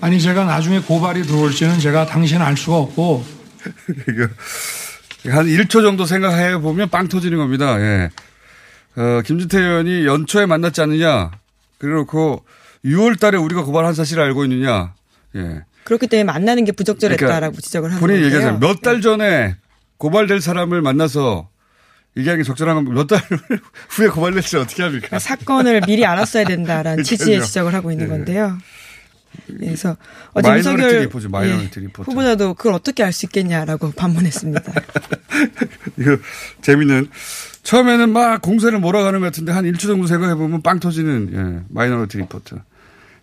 [0.00, 3.24] 아니 제가 나중에 고발이 들어올지는 제가 당신 알 수가 없고
[5.28, 7.78] 한 1초 정도 생각해 보면 빵 터지는 겁니다.
[7.80, 8.10] 예.
[8.96, 11.30] 어, 김진태 의원이 연초에 만났지 않느냐.
[11.78, 12.44] 그래놓고
[12.84, 14.94] 6월 달에 우리가 고발한 사실을 알고 있느냐.
[15.36, 15.62] 예.
[15.84, 18.36] 그렇기 때문에 만나는 게 부적절했다라고 지적을 하는 본인이 건데요.
[18.38, 18.60] 얘기하잖아요.
[18.60, 19.56] 몇달 전에
[19.98, 21.48] 고발될 사람을 만나서
[22.16, 23.20] 얘기하는 게 적절한 건 몇 달
[23.90, 25.18] 후에 고발될지 어떻게 합니까?
[25.18, 27.46] 사건을 미리 알았어야 된다라는 취지의 그러니까요.
[27.46, 28.08] 지적을 하고 있는 예.
[28.08, 28.58] 건데요.
[29.46, 29.96] 그래서
[30.32, 31.68] 어제 윤석열 리포트, 예.
[32.02, 34.72] 후보자도 그걸 어떻게 알 수 있겠냐라고 반문했습니다.
[35.98, 36.18] 이거
[36.62, 37.08] 재밌는.
[37.62, 42.18] 처음에는 막 공세를 몰아가는 것 같은데 한 1초 정도 생각해 보면 빵 터지는 예, 마이너리티
[42.18, 42.56] 리포트.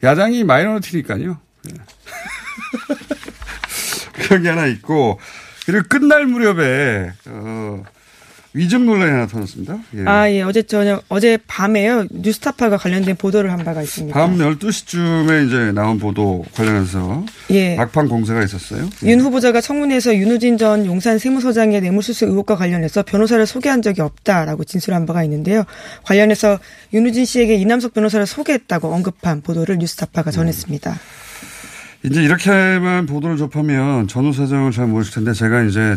[0.04, 1.40] 야당이 minority니까요.
[1.70, 1.74] 예.
[4.14, 5.20] 그런 게 하나 있고
[5.66, 7.84] 그리고 끝날 무렵에 어,
[8.58, 9.78] 위증 논란이 하나 터졌습니다.
[9.96, 10.04] 예.
[10.06, 10.42] 아, 예.
[10.42, 12.08] 어제 저녁, 어제 밤에요.
[12.10, 14.20] 뉴스타파가 관련된 보도를 한 바가 있습니다.
[14.20, 17.76] 밤 12시쯤에 이제 나온 보도 관련해서 예.
[17.76, 18.90] 막판 공세가 있었어요.
[19.04, 25.06] 윤 후보자가 청문회에서 윤우진 전 용산 세무서장의 뇌물수수 의혹과 관련해서 변호사를 소개한 적이 없다라고 진술한
[25.06, 25.64] 바가 있는데요.
[26.04, 26.58] 관련해서
[26.94, 30.98] 윤우진 씨에게 이남석 변호사를 소개했다고 언급한 보도를 뉴스타파가 전했습니다.
[32.06, 35.96] 이제 이렇게만 보도를 접하면 전후 사정을 잘 모르실 텐데 제가 이제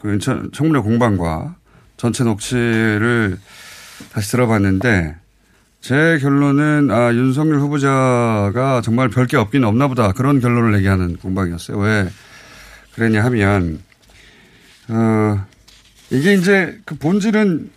[0.00, 1.56] 그 청문회 공방과
[1.98, 3.38] 전체 녹취를
[4.12, 5.16] 다시 들어봤는데
[5.82, 11.76] 제 결론은 아 윤석열 후보자가 정말 별게 없긴 없나 보다 그런 결론을 내게 하는 공방이었어요.
[11.78, 12.08] 왜
[12.94, 13.80] 그랬냐 하면
[14.88, 15.44] 어
[16.10, 17.70] 이게 이제 그 본질은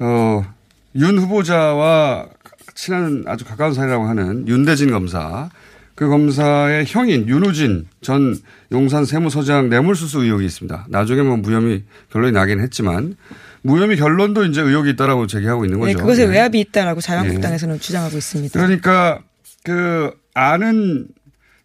[0.00, 0.58] 어
[0.94, 2.28] 윤 후보자와
[2.74, 5.50] 친한 아주 가까운 사이라고 하는 윤대진 검사
[5.94, 8.36] 그 검사의 형인 윤우진 전
[8.72, 10.86] 용산 세무서장 뇌물수수 의혹이 있습니다.
[10.88, 13.16] 나중에 뭐 무혐의 결론이 나긴 했지만
[13.62, 15.98] 무혐의 결론도 이제 의혹이 있다라고 제기하고 있는 네, 거죠.
[15.98, 16.32] 그것에 네.
[16.32, 18.58] 외압이 있다라고 자유한국당에서는 주장하고 있습니다.
[18.58, 19.20] 그러니까
[19.64, 21.08] 그 아는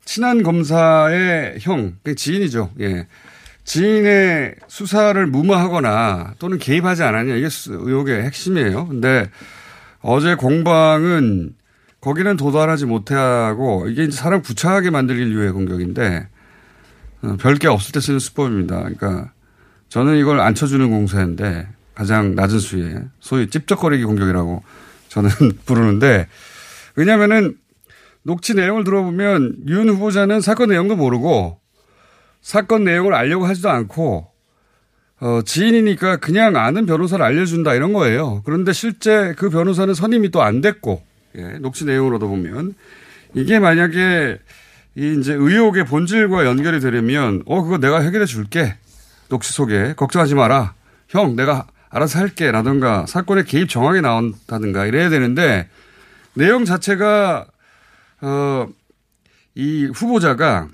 [0.06, 2.72] 친한 검사의 형, 그 지인이죠.
[2.82, 3.08] 예.
[3.64, 8.88] 지인의 수사를 무마하거나 또는 개입하지 않았냐 이게 수- 의혹의 핵심이에요.
[8.88, 9.30] 근데
[10.02, 11.54] 어제 공방은
[12.02, 16.28] 거기는 도달하지 못하고 이게 이제 사람 구차하게 만들기 위해 공격인데
[17.22, 18.80] 어, 별게 없을 때 쓰는 수법입니다.
[18.80, 19.32] 그러니까
[19.88, 24.64] 저는 이걸 안 쳐주는 공세인데 가장 낮은 수위에 소위 찝쩍거리기 공격이라고
[25.10, 25.30] 저는
[25.66, 26.28] 부르는데
[26.96, 27.58] 왜냐면은
[28.24, 31.60] 녹취 내용을 들어보면 윤 후보자는 사건 내용도 모르고
[32.42, 34.28] 사건 내용을 알려고 하지도 않고
[35.20, 38.42] 어, 지인이니까 그냥 아는 변호사를 알려준다 이런 거예요.
[38.44, 41.02] 그런데 실제 그 변호사는 선임이 또 안 됐고
[41.38, 42.76] 예, 녹취 내용으로도 보면
[43.34, 44.40] 이게 만약에
[44.96, 48.76] 이 이제 의혹의 본질과 연결이 되려면 어 그거 내가 해결해 줄게
[49.30, 50.76] 녹취 속에 걱정하지 마라
[51.08, 55.70] 형 내가 알아서 할게 라든가 사건의 개입 정황이 나온다든가 이래야 되는데
[56.34, 57.46] 내용 자체가
[58.22, 58.68] 어
[59.56, 60.68] 이 후보자가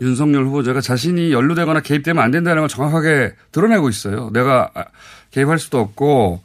[0.00, 4.30] 윤석열 후보자가 자신이 연루되거나 개입되면 안 된다는 걸 정확하게 드러내고 있어요.
[4.32, 4.84] 내가 아,
[5.30, 6.42] 개입할 수도 없고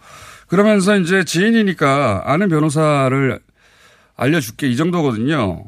[0.47, 3.39] 그러면서 이제 지인이니까 아는 변호사를
[4.17, 5.63] 알려줄게 이 정도거든요.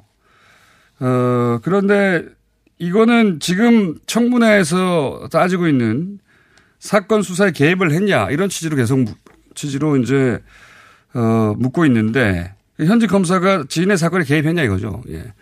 [0.99, 2.25] 어, 그런데
[2.79, 6.19] 이거는 지금 청문회에서 따지고 있는
[6.79, 9.13] 사건 수사에 개입을 했냐 이런 취지로 계속 무-
[9.55, 10.39] 취지로 이제
[11.13, 15.01] 어, 묻고 있는데 현직 검사가 지인의 사건에 개입했냐 이거죠.
[15.09, 15.33] 예.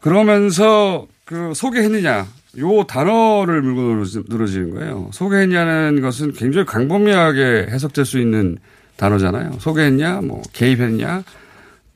[0.00, 2.26] 그러면서 그 소개했느냐
[2.58, 5.10] 요 단어를 물고 늘어지- 늘어지는 거예요.
[5.12, 8.58] 소개했냐는 것은 굉장히 광범위하게 해석될 수 있는
[8.96, 9.52] 단어잖아요.
[9.58, 11.24] 소개했냐, 뭐 개입했냐,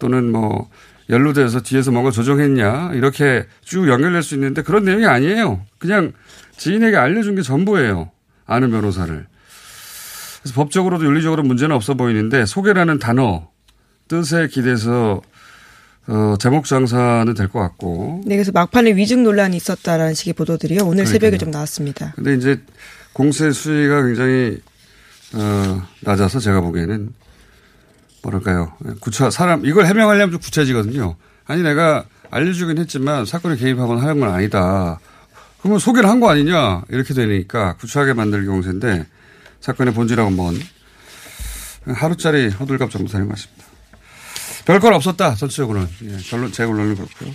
[0.01, 0.69] 또는 뭐
[1.11, 5.61] 연루돼서 뒤에서 뭔가 조정했냐 이렇게 쭉 연결될 수 있는데 그런 내용이 아니에요.
[5.79, 6.13] 그냥
[6.59, 8.11] 지인에게 알려준 게 전부예요.
[8.47, 9.27] 아는 변호사를.
[10.43, 13.49] 그래서 법적으로도 윤리적으로 문제는 없어 보이는데 소개라는 단어
[14.09, 15.23] 뜻에 기대서
[16.07, 18.23] 어, 제목 장사는 될 것 같고.
[18.25, 20.81] 네, 그래서 막판에 위증 논란이 있었다라는 식의 보도들이요.
[20.83, 21.13] 오늘 그러니까요.
[21.13, 22.13] 새벽에 좀 나왔습니다.
[22.17, 22.63] 근데 이제
[23.13, 24.59] 공세 수위가 굉장히
[25.35, 27.13] 어, 낮아서 제가 보기에는
[28.23, 28.73] 뭐랄까요.
[29.01, 31.17] 구차, 사람, 이걸 해명하려면 좀 구체지거든요.
[31.47, 34.99] 아니, 내가 알려주긴 했지만 사건에 개입하거나 하는 건 아니다.
[35.61, 36.83] 그러면 소개를 한 거 아니냐.
[36.89, 39.07] 이렇게 되니까 구차하게 만들기 공세인데
[39.61, 40.61] 사건의 본질하고 먼
[41.87, 43.65] 하루짜리 호들갑 정도 되는 것 같습니다.
[44.67, 45.35] 별건 없었다.
[45.35, 45.89] 전체적으로는.
[46.05, 47.33] 예, 결론, 제 결론은 그렇고요.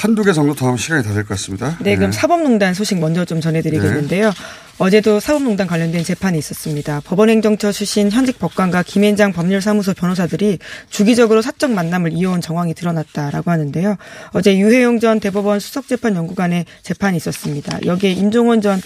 [0.00, 1.76] 한두 개 정도 더 하면 시간이 다 될 것 같습니다.
[1.80, 2.12] 네, 그럼 예.
[2.12, 4.32] 사법농단 소식 먼저 좀 전해드리겠는데요.
[4.78, 7.02] 어제도 사법농단 관련된 재판이 있었습니다.
[7.04, 10.58] 법원행정처 출신 현직 법관과 김앤장 법률사무소 변호사들이
[10.88, 13.96] 주기적으로 사적 만남을 이어온 정황이 드러났다라고 하는데요.
[14.32, 17.80] 어제 유해용 전 대법원 수석재판연구관의 재판이 있었습니다.
[17.84, 18.80] 여기에 임종원 전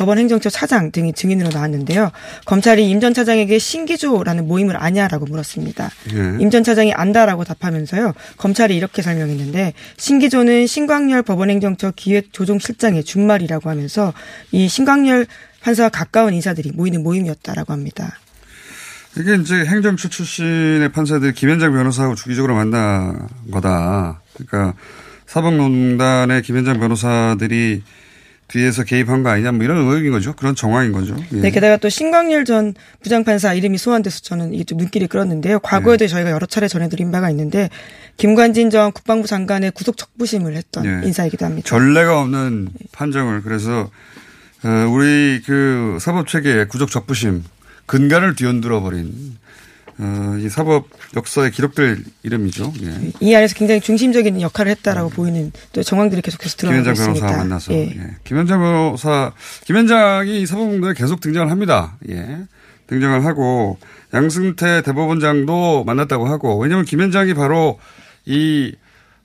[0.00, 2.10] 법원 행정처 차장 등이 증인으로 나왔는데요.
[2.46, 5.90] 검찰이 임 전 차장에게 신기조라는 모임을 아냐라고 물었습니다.
[6.14, 6.42] 예.
[6.42, 8.14] 임전 차장이 안다라고 답하면서요.
[8.38, 14.14] 검찰이 이렇게 설명했는데 신기조는 신광열 법원 행정처 기획조정실장의 준말이라고 하면서
[14.52, 15.26] 이 신광열
[15.62, 18.18] 판사와 가까운 인사들이 모이는 모임이었다라고 합니다.
[19.18, 24.22] 이게 이제 행정처 출신의 판사들이 김현장 변호사하고 주기적으로 만난 거다.
[24.34, 24.74] 그러니까
[25.26, 27.82] 사법농단의 김현장 변호사들이
[28.50, 30.34] 뒤에서 개입한 거 아니냐 뭐 이런 의혹인 거죠.
[30.34, 31.16] 그런 정황인 거죠.
[31.32, 31.36] 예.
[31.36, 35.60] 네, 게다가 또 신광열 전 부장판사 이름이 소환돼서 저는 이게 좀 눈길이 끌었는데요.
[35.60, 37.70] 과거에도 저희가 여러 차례 전해드린 바가 있는데
[38.16, 41.06] 김관진 전 국방부 장관의 구속 척부심을 했던 예.
[41.06, 41.68] 인사이기도 합니다.
[41.68, 43.90] 전례가 없는 판정을 그래서
[44.62, 47.44] 어, 우리 그 사법 체계의 구적 적부심
[47.86, 49.38] 근간을 뒤흔들어 버린
[50.02, 52.72] 어, 이 사법 역사에 기록될 이름이죠.
[52.82, 53.12] 예.
[53.20, 57.26] 이 안에서 굉장히 중심적인 역할을 했다라고 보이는 또 정황들이 계속해서 드러나고 김현장 있습니다.
[57.26, 57.78] 변호사 만나서 예.
[57.80, 58.16] 예.
[58.24, 59.32] 김현장 변호사
[59.66, 61.98] 김현장이 이 사법농단에 계속 등장을 합니다.
[62.08, 62.38] 예.
[62.86, 63.78] 등장을 하고
[64.14, 67.78] 양승태 대법원장도 만났다고 하고 왜냐하면 김현장이 바로
[68.24, 68.74] 이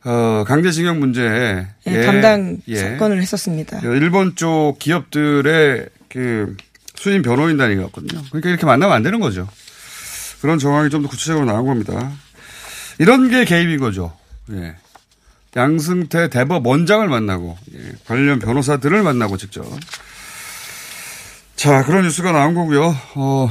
[0.04, 2.76] 어, 강제징용 문제에 예, 담당 예.
[2.76, 3.80] 사건을 했었습니다.
[3.80, 6.56] 그 일본 쪽 기업들의 그
[6.96, 8.22] 수임 변호인단이었거든요.
[8.30, 9.48] 그러니까 이렇게 만나면 안 되는 거죠.
[10.46, 12.12] 그런 정황이 좀 더 구체적으로 나온 겁니다.
[13.00, 14.14] 이런 게 개입인 거죠.
[14.52, 14.76] 예.
[15.56, 17.94] 양승태 대법 원장을 만나고 예.
[18.06, 19.66] 관련 변호사들을 만나고 직접.
[21.56, 22.96] 자 그런 뉴스가 나온 거고요.
[23.16, 23.50] 어,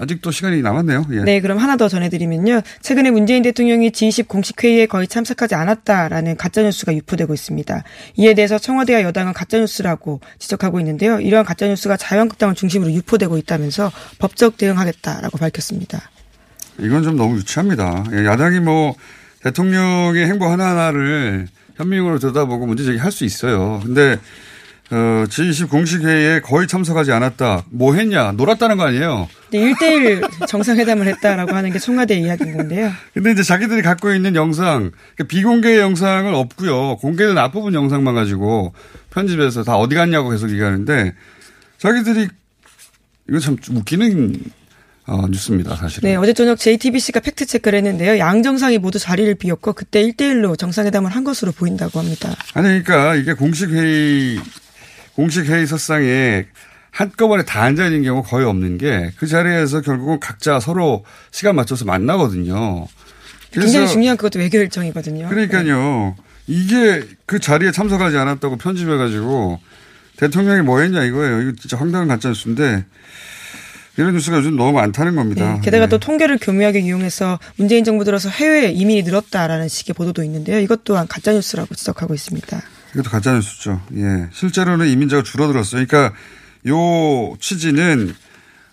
[0.00, 1.06] 아직도 시간이 남았네요.
[1.12, 1.20] 예.
[1.22, 2.62] 네, 그럼 하나 더 전해드리면요.
[2.80, 7.84] 최근에 문재인 대통령이 G20 공식 회의에 거의 참석하지 않았다라는 가짜 뉴스가 유포되고 있습니다.
[8.16, 11.20] 이에 대해서 청와대와 여당은 가짜 뉴스라고 지적하고 있는데요.
[11.20, 16.10] 이러한 가짜 뉴스가 자유한국당을 중심으로 유포되고 있다면서 법적 대응하겠다라고 밝혔습니다.
[16.78, 18.04] 이건 좀 너무 유치합니다.
[18.12, 18.94] 예, 야당이 뭐
[19.42, 23.80] 대통령의 행보 하나하나를 현명으로 들여다보고 문제 제기 할 수 있어요.
[23.84, 24.18] 근데
[24.90, 27.64] 어, G20 공식 회의에 거의 참석하지 않았다.
[27.70, 28.32] 뭐 했냐?
[28.32, 29.26] 놀았다는 거 아니에요?
[29.50, 32.90] 네, 1대1 정상회담을 했다라고 하는 게 청와대 이야기인 건데요.
[33.14, 36.96] 근데 이제 자기들이 갖고 있는 영상, 그러니까 비공개 영상을 없고요.
[36.96, 38.74] 공개된 앞부분 영상만 가지고
[39.10, 41.14] 편집해서 다 어디 갔냐고 계속 얘기하는데
[41.78, 42.28] 자기들이
[43.30, 44.34] 이거 참 웃기는
[45.06, 46.08] 어, 뉴스입니다, 사실은.
[46.08, 48.18] 네, 어제 저녁 JTBC가 팩트 체크를 했는데요.
[48.18, 52.34] 양 정상이 모두 자리를 비웠고 그때 1대1로 정상회담을 한 것으로 보인다고 합니다.
[52.54, 54.38] 아니, 그러니까 이게 공식 회의,
[55.14, 56.46] 공식 회의 석상에
[56.90, 61.84] 한꺼번에 다 앉아 있는 경우 거의 없는 게 그 자리에서 결국은 각자 서로 시간 맞춰서
[61.84, 62.86] 만나거든요.
[63.50, 65.28] 굉장히 중요한 그것도 외교 일정이거든요.
[65.28, 66.14] 그러니까요.
[66.46, 69.58] 이게 그 자리에 참석하지 않았다고 편집해가지고
[70.16, 71.40] 대통령이 뭐 했냐 이거예요.
[71.42, 72.84] 이거 진짜 황당한 가짜뉴스인데
[73.96, 75.54] 이런 뉴스가 요즘 너무 많다는 겁니다.
[75.54, 75.90] 네, 게다가 네.
[75.90, 80.58] 또 통계를 교묘하게 이용해서 문재인 정부 들어서 해외 이민이 늘었다라는 식의 보도도 있는데요.
[80.60, 82.62] 이것 또한 가짜 뉴스라고 지적하고 있습니다.
[82.94, 83.80] 이것도 가짜 뉴스죠.
[83.96, 84.28] 예.
[84.32, 85.84] 실제로는 이민자가 줄어들었어요.
[85.86, 86.16] 그러니까
[86.68, 88.14] 요 취지는,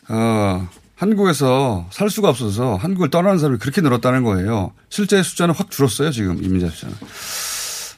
[0.08, 4.74] 어, 한국에서 살 수가 없어서 한국을 떠나는 사람이 그렇게 늘었다는 거예요.
[4.90, 6.96] 실제 숫자는 확 줄었어요, 지금 이민자 숫자는.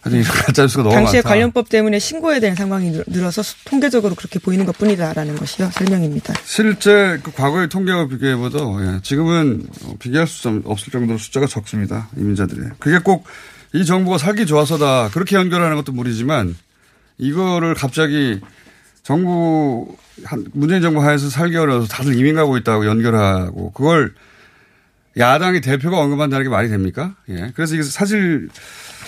[0.03, 1.29] 아니, 이런 가짜 뉴스가 너무 당시에 많다.
[1.29, 5.69] 관련법 때문에 신고해야 되는 상황이 늘- 늘어서 수- 통계적으로 그렇게 보이는 것 뿐이다라는 것이요.
[5.73, 6.33] 설명입니다.
[6.43, 12.09] 실제 그 과거의 통계와 비교해봐도 예, 지금은 어, 비교할 수 없을 정도로 숫자가 적습니다.
[12.17, 12.61] 이민자들이.
[12.79, 13.25] 그게 꼭
[13.73, 16.57] 이 정부가 살기 좋아서다 그렇게 연결하는 것도 무리지만
[17.17, 18.41] 이거를 갑자기
[19.01, 24.13] 정부 한- 문재인 정부 하에서 살기 어려워서 다들 이민 가고 있다고 연결하고 그걸
[25.17, 27.15] 야당의 대표가 언급한다는 게 말이 됩니까?
[27.29, 27.53] 예.
[27.55, 28.49] 그래서 이게 사실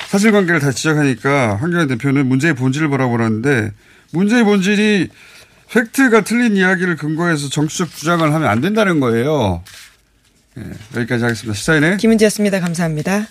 [0.09, 3.71] 사실관계를 다 지적하니까 황교안 대표는 문제의 본질을 바라보라는데
[4.11, 5.09] 문제의 본질이
[5.69, 9.63] 팩트가 틀린 이야기를 근거해서 정치적 주장을 하면 안 된다는 거예요.
[10.57, 10.61] 예,
[10.99, 11.53] 여기까지 하겠습니다.
[11.57, 12.59] 시사인의 김은지였습니다.
[12.59, 13.27] 감사합니다.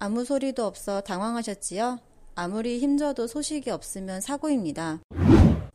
[0.00, 1.98] 아무 소리도 없어 당황하셨지요?
[2.34, 4.98] 아무리 힘줘도 소식이 없으면 사고입니다.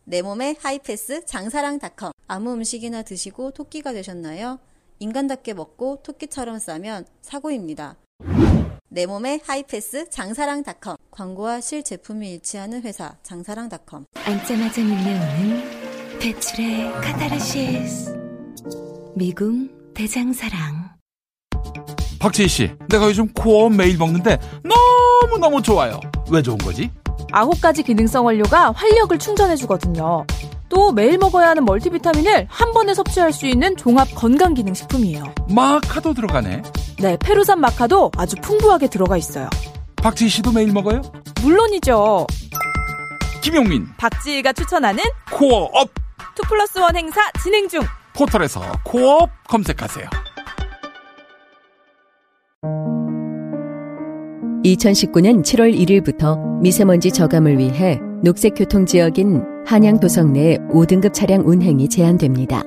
[0.03, 2.11] 내 몸에 하이패스 장사랑닷컴.
[2.27, 4.59] 아무 음식이나 드시고 토끼가 되셨나요?
[4.99, 7.95] 인간답게 먹고 토끼처럼 싸면 사고입니다.
[8.89, 10.97] 내 몸에 하이패스 장사랑닷컴.
[11.11, 14.05] 광고와 실제품이 일치하는 회사 장사랑닷컴.
[14.25, 18.17] 앉자마자 밀려오는 배출의 카타르시스
[19.15, 20.97] 미궁 대장사랑
[22.19, 25.99] 박재희 씨, 내가 요즘 코어 매일 먹는데 너무너무 좋아요.
[26.29, 26.91] 왜 좋은 거지?
[27.31, 30.25] 아홉 가지 기능성 원료가 활력을 충전해주거든요.
[30.69, 35.23] 또 매일 먹어야 하는 멀티비타민을 한 번에 섭취할 수 있는 종합 건강기능식품이에요.
[35.49, 36.61] 마카도 들어가네.
[36.99, 39.49] 네, 페루산 마카도 아주 풍부하게 들어가 있어요.
[39.97, 41.01] 박재희 씨도 매일 먹어요?
[41.41, 42.27] 물론이죠.
[43.41, 45.89] 김용민, 박지희가 추천하는 코어업
[46.35, 47.81] two plus one 행사 진행 중.
[48.13, 50.07] 포털에서 코어업 검색하세요.
[54.65, 62.63] 2019년 7월 1일부터 미세먼지 저감을 위해 녹색 교통 지역인 한양도성 내 5등급 차량 운행이 제한됩니다.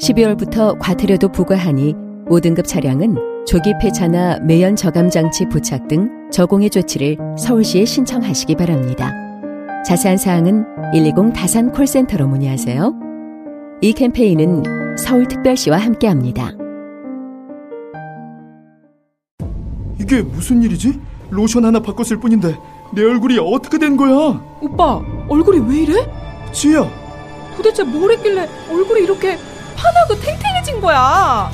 [0.00, 1.94] 12월부터 과태료도 부과하니
[2.26, 9.12] 5등급 차량은 조기 폐차나 매연 저감 장치 부착 등 저공해 조치를 서울시에 신청하시기 바랍니다.
[9.86, 12.92] 자세한 사항은 120 다산 콜센터로 문의하세요.
[13.80, 16.50] 이 캠페인은 서울특별시와 함께합니다.
[20.00, 20.98] 이게 무슨 일이지?
[21.30, 22.56] 로션 하나 바꿨을 뿐인데
[22.92, 24.42] 내 얼굴이 어떻게 된 거야?
[24.60, 26.23] 오빠, 얼굴이 왜 이래?
[26.54, 26.88] 지야,
[27.56, 29.38] 도대체 뭘 했길래 얼굴이 이렇게
[29.76, 31.50] 환하고 탱탱해진 거야?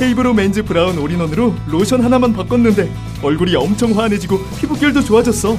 [0.00, 2.90] 헤이브로 맨즈 브라운 올인원으로 로션 하나만 바꿨는데
[3.22, 5.56] 얼굴이 엄청 환해지고 피부결도 좋아졌어.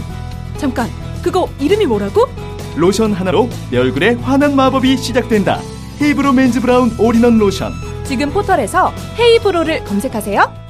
[0.57, 0.89] 잠깐,
[1.21, 2.27] 그거 이름이 뭐라고?
[2.75, 5.59] 로션 하나로 내 얼굴에 환한 마법이 시작된다.
[6.01, 7.73] 헤이브로 맨즈 브라운 올인원 로션.
[8.05, 10.66] 지금 포털에서 헤이브로를 검색하세요.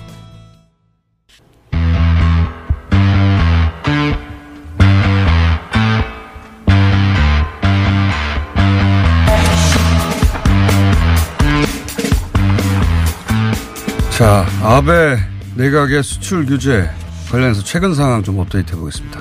[14.17, 15.17] 자, 아베
[15.59, 16.85] 내각의 수출 규제
[17.29, 19.19] 관련해서 최근 상황 좀 업데이트 해보겠습니다.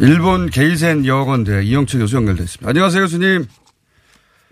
[0.00, 2.70] 일본 게이센 여학원대 이영철 교수 연결돼 있습니다.
[2.70, 3.44] 안녕하세요, 교수님.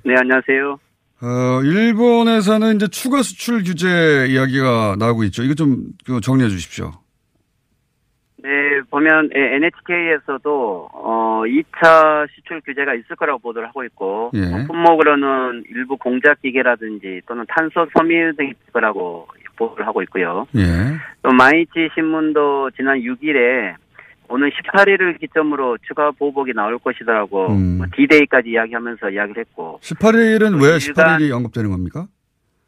[0.05, 0.79] 네, 안녕하세요.
[1.23, 5.43] 어, 일본에서는 이제 추가 수출 규제 이야기가 나오고 있죠.
[5.43, 5.87] 이거 좀
[6.21, 6.93] 정리해 주십시오.
[8.37, 8.51] 네,
[8.91, 14.45] 보면 NHK에서도 어 2차 수출 규제가 있을 거라고 보도를 하고 있고 예.
[14.45, 20.47] 어, 품목으로는 일부 공작 기계라든지 또는 탄소 섬유 등이 있을 거라고 보도를 하고 있고요.
[20.57, 20.63] 예.
[21.23, 23.75] 또 마이치 신문도 지난 6일에
[24.29, 27.79] 오는 18일을 기점으로 추가 보복이 나올 것이라고 음.
[27.79, 32.07] 뭐 D-Day까지 이야기하면서 이야기를 했고 18일은 왜 일간- 18일이 언급되는 겁니까?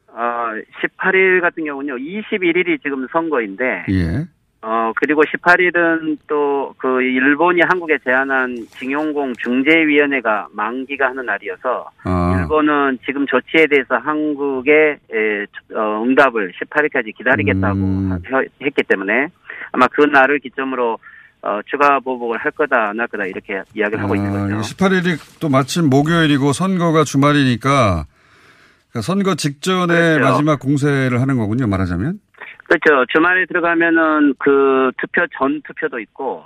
[0.09, 0.47] 어
[0.83, 4.25] 18일 같은 경우는요 21일이 지금 선거인데 예.
[4.61, 12.37] 어, 그리고 18일은 또 그 일본이 한국에 제안한 징용공 중재위원회가 만기가 하는 날이어서 아.
[12.39, 18.11] 일본은 지금 조치에 대해서 한국의 에, 어, 응답을 18일까지 기다리겠다고 음.
[18.31, 19.29] 하- 했기 때문에
[19.73, 20.99] 아마 그 날을 기점으로
[21.43, 24.57] 어, 추가 보복을 할 거다 안 할 거다 이렇게 이야기를 하고 있는 거죠.
[24.77, 28.05] 18일이 또 마침 목요일이고 선거가 주말이니까
[28.91, 30.21] 그러니까 선거 직전에 그렇죠.
[30.33, 31.67] 마지막 공세를 하는 거군요.
[31.67, 32.21] 말하자면.
[32.69, 33.07] 그렇죠.
[33.13, 36.45] 주말에 들어가면은 그 투표 전 투표도 있고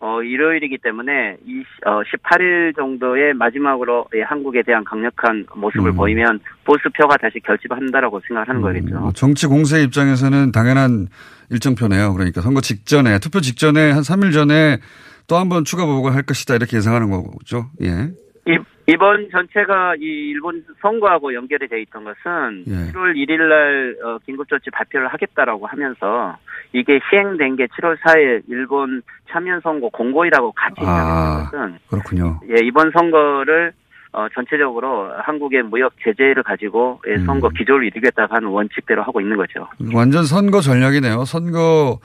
[0.00, 5.96] 어 일요일이기 때문에 이 어, 18일 정도의 마지막으로 예, 한국에 대한 강력한 모습을 음.
[5.96, 9.00] 보이면 보수표가 다시 결집한다라고 생각을 하는 거겠죠.
[9.00, 11.08] 뭐 정치 공세 입장에서는 당연한
[11.50, 12.14] 일정표네요.
[12.14, 14.78] 그러니까 선거 직전에 투표 직전에 한 3일 전에
[15.26, 17.66] 또 한 번 추가 보복을 할 것이다 이렇게 예상하는 거죠.
[17.82, 18.08] 예.
[18.46, 18.56] 이,
[18.88, 22.92] 이번 전체가 이 일본 선거하고 연결이 돼 있던 것은 예.
[22.92, 26.38] 7월 1일 날 어, 긴급조치 발표를 하겠다라고 하면서
[26.72, 31.44] 이게 시행된 게 7월 4일 일본 참여 선거 공고이라고 같이 아.
[31.50, 32.40] 시작된 것은 그렇군요.
[32.48, 33.72] 예, 이번 선거를
[34.12, 37.26] 어, 전체적으로 한국의 무역 제재를 가지고 예, 음.
[37.26, 39.68] 선거 기조를 이루겠다고 하는 원칙대로 하고 있는 거죠.
[39.92, 41.26] 완전 선거 전략이네요.
[41.26, 41.98] 선거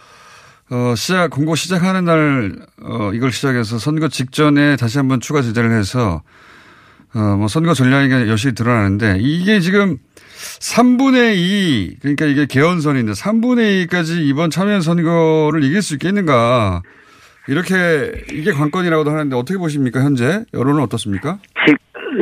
[0.69, 2.51] 어, 시작 공고 시작하는 날
[2.83, 6.21] 어, 이걸 시작해서 선거 직전에 다시 한번 추가 제재를 해서
[7.15, 9.97] 어, 뭐 선거 전략이 여실히 드러나는데 이게 지금
[10.59, 16.81] 3분의 2 그러니까 이게 개헌선인데 3분의 2까지 이번 참여 선거를 이길 수 있겠는가
[17.47, 17.75] 이렇게
[18.31, 21.39] 이게 관건이라고도 하는데 어떻게 보십니까 현재 여론은 어떻습니까?
[21.65, 21.75] 지,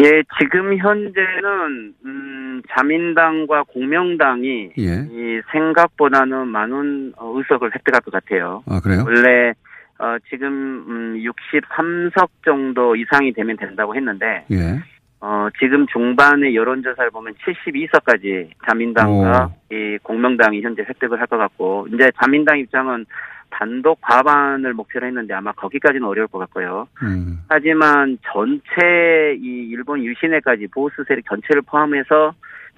[0.04, 5.08] 예, 지금 현재는 음, 자민당과 공명당이 예.
[5.12, 8.64] 이 생각보다는 많은 어, 의석을 획득할 것 같아요.
[8.68, 9.04] 아 그래요?
[9.06, 9.54] 원래
[10.02, 10.48] 어, 지금
[10.88, 14.80] 음, 63석 정도 이상이 되면 된다고 했는데 예.
[15.20, 22.12] 어, 지금 중반의 여론조사를 보면 72석까지 자민당과 이 공명당이 현재 획득을 할 것 같고, 이제
[22.20, 23.06] 자민당 입장은
[23.52, 26.88] 단독 과반을 목표로 했는데 아마 거기까지는 어려울 것 같고요.
[27.04, 27.38] 음.
[27.50, 32.34] 하지만 전체 이 일본 유신회까지 보수 세력 전체를 포함해서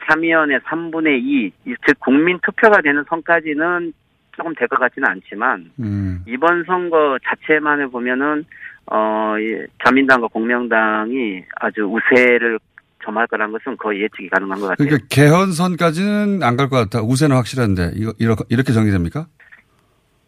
[0.06, 1.52] 참여연의 3분의 2,
[1.88, 3.94] 즉 국민 투표가 되는 선까지는
[4.36, 6.24] 조금 될 것 같지는 않지만 음.
[6.28, 8.44] 이번 선거 자체만을 보면은
[8.88, 12.60] 어, 이 자민당과 공명당이 아주 우세를
[13.04, 14.88] 점할 거라는 것은 거의 예측이 가능한 것 같아요.
[14.88, 17.02] 그러니까 개헌선까지는 안 갈 것 같다.
[17.04, 19.28] 우세는 확실한데 이거 이렇게, 정리됩니까?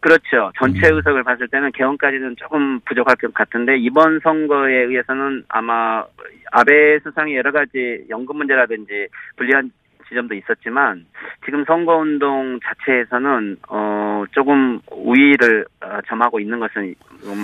[0.00, 0.52] 그렇죠.
[0.58, 0.96] 전체 음.
[0.96, 6.04] 의석을 봤을 때는 개헌까지는 조금 부족할 것 같은데 이번 선거에 의해서는 아마
[6.52, 9.70] 아베 수상의 여러 가지 연금 문제라든지 불리한
[10.08, 11.04] 지점도 있었지만
[11.44, 16.94] 지금 선거운동 자체에서는 어 조금 우위를 어, 점하고 있는 것은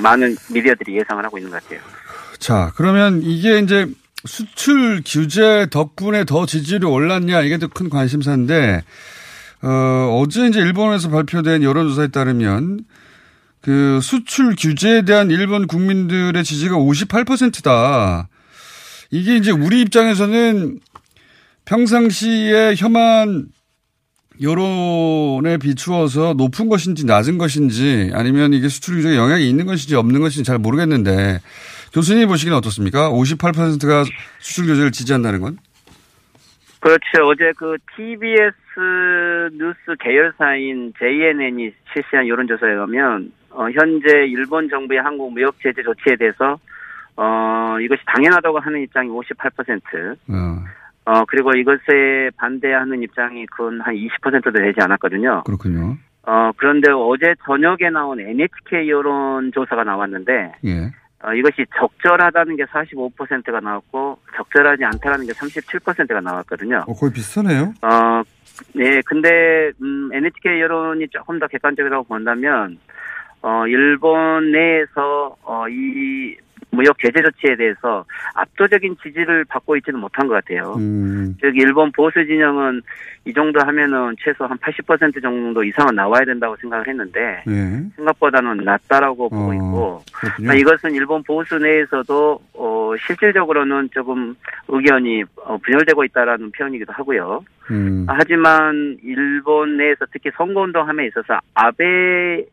[0.03, 1.81] 많은 미디어들이 예상을 하고 있는 것 같아요.
[2.39, 3.87] 자, 그러면 이게 이제
[4.25, 8.83] 수출 규제 덕분에 더 지지율이 올랐냐 이게 더 큰 관심사인데
[9.63, 12.81] 어, 어제 이제 일본에서 발표된 여론조사에 따르면
[13.61, 18.29] 그 수출 규제에 대한 일본 국민들의 지지가 58%다.
[19.13, 20.81] 이게 이제 우리 입장에서는
[21.65, 23.47] 평상시에 혐한
[24.41, 30.45] 여론에 비추어서 높은 것인지 낮은 것인지 아니면 이게 수출 규제에 영향이 있는 것인지 없는 것인지
[30.45, 31.39] 잘 모르겠는데
[31.93, 33.11] 교수님 보시기는 어떻습니까?
[33.11, 34.05] 58%가
[34.39, 35.59] 수출 규제를 지지한다는 건?
[36.81, 37.29] 그렇죠.
[37.29, 45.55] 어제 그 TBS 뉴스 계열사인 JNN이 실시한 여론조사에 의하면 어, 현재 일본 정부의 한국 무역
[45.63, 46.59] 제재 조치에 대해서
[47.17, 50.17] 어, 이것이 당연하다고 하는 입장이 58%.
[50.29, 50.65] 어,
[51.05, 55.43] 어, 그리고 이것에 반대하는 입장이 근한 20%도 되지 않았거든요.
[55.45, 55.97] 그렇군요.
[56.25, 60.93] 어, 그런데 어제 저녁에 나온 NHK 여론조사가 나왔는데, 예.
[61.25, 66.85] 어, 이것이 적절하다는 게 45%가 나왔고, 적절하지 않다라는 게 37%가 나왔거든요.
[66.87, 67.75] 어, 거의 비슷하네요.
[67.83, 68.23] 어,
[68.75, 72.79] 네, 근데, 음, NHK 여론이 조금 더 객관적이라고 본다면,
[73.41, 76.37] 어, 일본 내에서, 어, 이,
[76.73, 78.05] 무역 제재 조치에 대해서
[78.35, 80.75] 압도적인 지지를 받고 있지는 못한 것 같아요.
[80.79, 82.81] 음, 즉 일본 보수 진영은
[83.27, 87.83] 이 정도 하면은 최소 한 80% 정도 이상은 나와야 된다고 생각을 했는데 예.
[87.97, 90.51] 생각보다는 낮다라고 보고 있고 그렇군요.
[90.51, 94.35] 아, 이것은 일본 보수 내에서도 어, 실질적으로는 조금
[94.69, 97.45] 의견이 어, 분열되고 있다라는 표현이기도 하고요.
[97.71, 102.47] 음, 아, 하지만 일본 내에서 특히 선거운동함에 있어서 아베의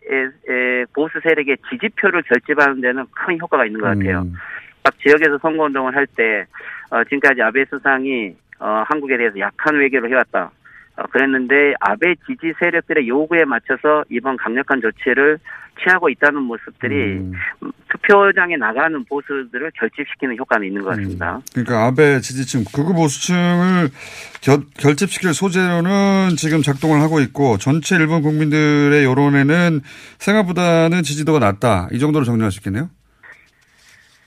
[0.48, 4.22] 의 보수 세력의 지지표를 결집하는 데는 큰 효과가 있는 것 같아요.
[4.22, 4.34] 음.
[4.84, 6.46] 각 지역에서 선거운동을 할때
[6.92, 10.52] 어, 지금까지 아베 수상이 어, 한국에 대해서 약한 외교를 해왔다.
[10.98, 15.40] 어, 그랬는데 아베 지지 세력들의 요구에 맞춰서 이번 강력한 조치를
[15.84, 17.34] 취하고 있다는 모습들이 음.
[17.64, 21.42] 음, 투표장에 나가는 보수들을 결집시키는 효과는 있는 것 같습니다.
[21.54, 23.90] 그러니까 아베 지지층, 극우 보수층을
[24.42, 29.82] 결, 결집시킬 소재로는 지금 작동을 하고 있고 전체 일본 국민들의 여론에는
[30.20, 31.88] 생각보다는 지지도가 낮다.
[31.92, 32.90] 이 정도로 정리할 수 있겠네요.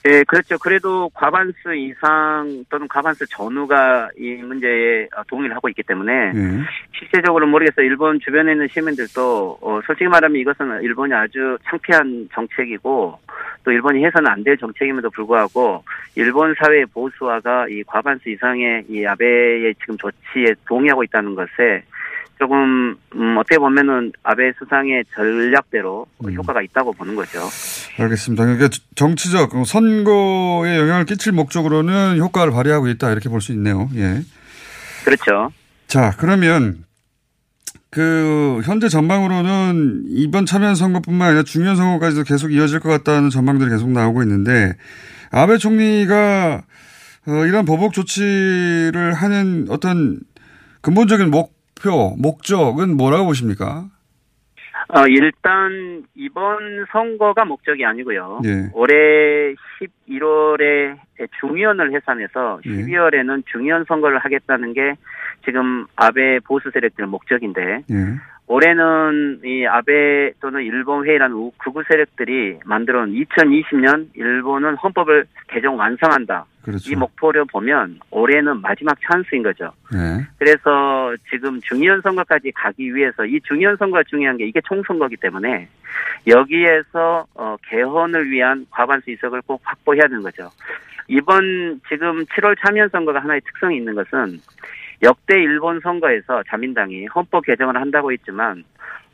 [0.09, 0.59] 예, 그렇죠.
[0.59, 6.59] 그래도 과반수 이상 또는 과반수 전후가 이 문제에 어, 동의를 하고 있기 때문에 예.
[6.99, 7.87] 실제적으로 모르겠어요.
[7.87, 13.19] 일본 주변에 있는 시민들도 어, 솔직히 말하면 이것은 일본이 아주 창피한 정책이고
[13.65, 15.85] 또 일본이 해서는 안 될 정책임에도 불구하고
[16.17, 21.85] 일본 사회의 보수화가 이 과반수 이상의 이 아베의 지금 조치에 동의하고 있다는 것에
[22.39, 26.07] 조금 음, 어떻게 보면은 아베 수상의 전략대로
[26.37, 27.41] 효과가 있다고 보는 거죠.
[27.99, 28.45] 알겠습니다.
[28.45, 33.13] 그러니까 정치적 어, 선거에 영향을 끼칠 목적으로는 효과를 발휘하고 있다.
[33.13, 33.89] 이렇게 볼 수 있네요.
[33.97, 34.21] 예.
[35.05, 35.51] 그렇죠.
[35.87, 36.85] 자, 그러면
[37.91, 43.91] 그 현재 전망으로는 이번 참여 선거뿐만 아니라 중요한 선거까지도 계속 이어질 것 같다는 전망들이 계속
[43.91, 44.75] 나오고 있는데
[45.31, 46.63] 아베 총리가
[47.27, 50.19] 어, 이런 보복 조치를 하는 어떤
[50.81, 51.53] 근본적인 목
[51.83, 53.85] 표, 목적은 뭐라고 보십니까?
[54.89, 58.41] 어, 일단 이번 선거가 목적이 아니고요.
[58.45, 58.71] 예.
[58.75, 59.55] 올해
[60.09, 60.99] 11월에
[61.41, 62.71] 중의원을 해산해서 예.
[62.71, 64.95] 12월에는 중의원 선거를 하겠다는 게
[65.45, 67.95] 지금 아베 보수 세력들의 목적인데 예.
[68.53, 76.45] 올해는 이 아베 또는 일본 회의라는 우- 극우 세력들이 만들어온 2020년 일본은 헌법을 개정 완성한다.
[76.63, 76.93] 그렇죠.
[76.93, 79.73] 이 목표를 보면 올해는 마지막 찬스인 거죠.
[79.91, 80.21] 네.
[80.39, 85.69] 그래서 지금 중의원 선거까지 가기 위해서 이 중의원 선거가 중요한 게 이게 총선거기 때문에
[86.27, 90.51] 여기에서 어, 개헌을 위한 과반수 의석을 꼭 확보해야 되는 거죠.
[91.09, 94.39] 이번 지금 7월 참여 선거가 하나의 특성이 있는 것은
[95.03, 98.65] 역대 일본 선거에서 자민당이 헌법 개정을 한다고 했지만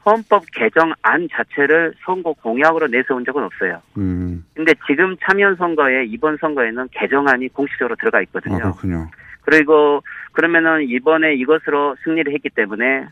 [0.05, 3.82] 헌법 개정안 자체를 선거 공약으로 내세운 적은 없어요.
[3.97, 4.45] 음.
[4.55, 8.57] 근데 지금 참여 선거에 이번 선거에는 개정안이 공식적으로 들어가 있거든요.
[8.57, 9.11] 아, 그렇군요.
[9.43, 13.07] 그리고 그러면은 이번에 이것으로 승리를 했기 때문에 에,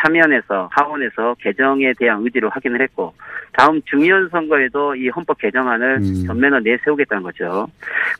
[0.00, 3.14] 참여원에서 하원에서 개정에 대한 의지를 확인을 했고
[3.52, 6.24] 다음 중의원 선거에도 이 헌법 개정안을 음.
[6.26, 7.66] 전면으로 내세우겠다는 거죠.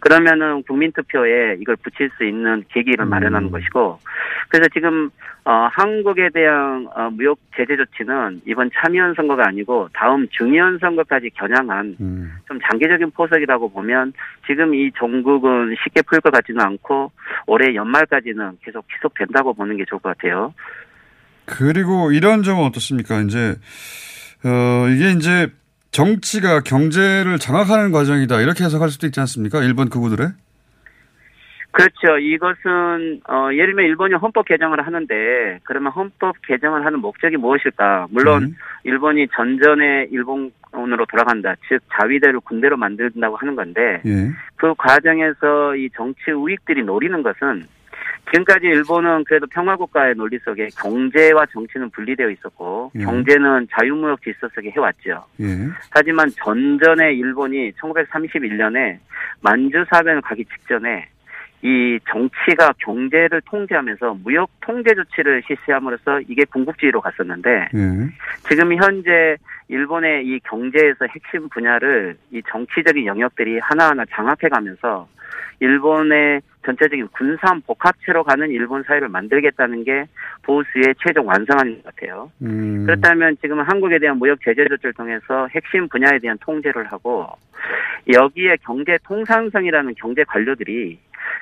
[0.00, 3.11] 그러면은 국민투표에 이걸 붙일 수 있는 계기를 음.
[3.11, 3.98] 마련하는 것이고
[4.48, 5.11] 그래서 지금
[5.44, 11.96] 어, 한국에 대한 어, 무역 제재 조치는 이번 참여원 선거가 아니고 다음 중의원 선거까지 겨냥한
[12.00, 12.32] 음.
[12.48, 14.12] 좀 장기적인 포석이라고 보면
[14.46, 17.12] 지금 이 종국은 쉽게 풀 것 같지는 않고
[17.46, 20.52] 올해 연말까지는 계속 지속된다고 보는 게 좋을 것 같아요.
[21.47, 23.20] 그리고 이런 점은 어떻습니까?
[23.20, 23.55] 이제,
[24.44, 25.51] 어, 이게 이제
[25.92, 28.40] 정치가 경제를 장악하는 과정이다.
[28.42, 29.62] 이렇게 해석할 수도 있지 않습니까?
[29.62, 30.28] 일본 극우들의?
[31.76, 32.18] 그렇죠.
[32.18, 38.07] 이것은 어, 예를 들면 일본이 헌법 개정을 하는데 그러면 헌법 개정을 하는 목적이 무엇일까?
[38.11, 38.57] 물론 음.
[38.84, 41.55] 일본이 전전에 일본으로 돌아간다.
[41.68, 44.30] 즉 자위대를 군대로 만든다고 하는 건데 예.
[44.57, 47.66] 그 과정에서 이 정치 우익들이 노리는 것은
[48.30, 53.04] 지금까지 일본은 그래도 평화국가의 논리 속에 경제와 정치는 분리되어 있었고 예.
[53.04, 55.24] 경제는 자유무역 질서 속에 해왔죠.
[55.40, 55.46] 예.
[55.90, 58.98] 하지만 전전에 일본이 1931년에
[59.40, 61.08] 만주 사변을 가기 직전에
[61.62, 68.48] 이 정치가 경제를 통제하면서 무역 통제 조치를 실시함으로써 이게 군국주의로 갔었는데 예.
[68.48, 69.36] 지금 현재
[69.68, 75.08] 일본의 이 경제에서 핵심 분야를 이 정치적인 영역들이 하나하나 장악해가면서
[75.61, 80.07] 일본의 전체적인 군산 복합체로 가는 일본 사회를 만들겠다는 게
[80.42, 82.30] 보수의 최종 완성안인 것 같아요.
[82.42, 82.84] 음.
[82.84, 87.28] 그렇다면 지금 한국에 대한 무역 제재 조치를 통해서 핵심 분야에 대한 통제를 하고
[88.12, 90.98] 여기에 경제 통상성이라는 경제 관료들이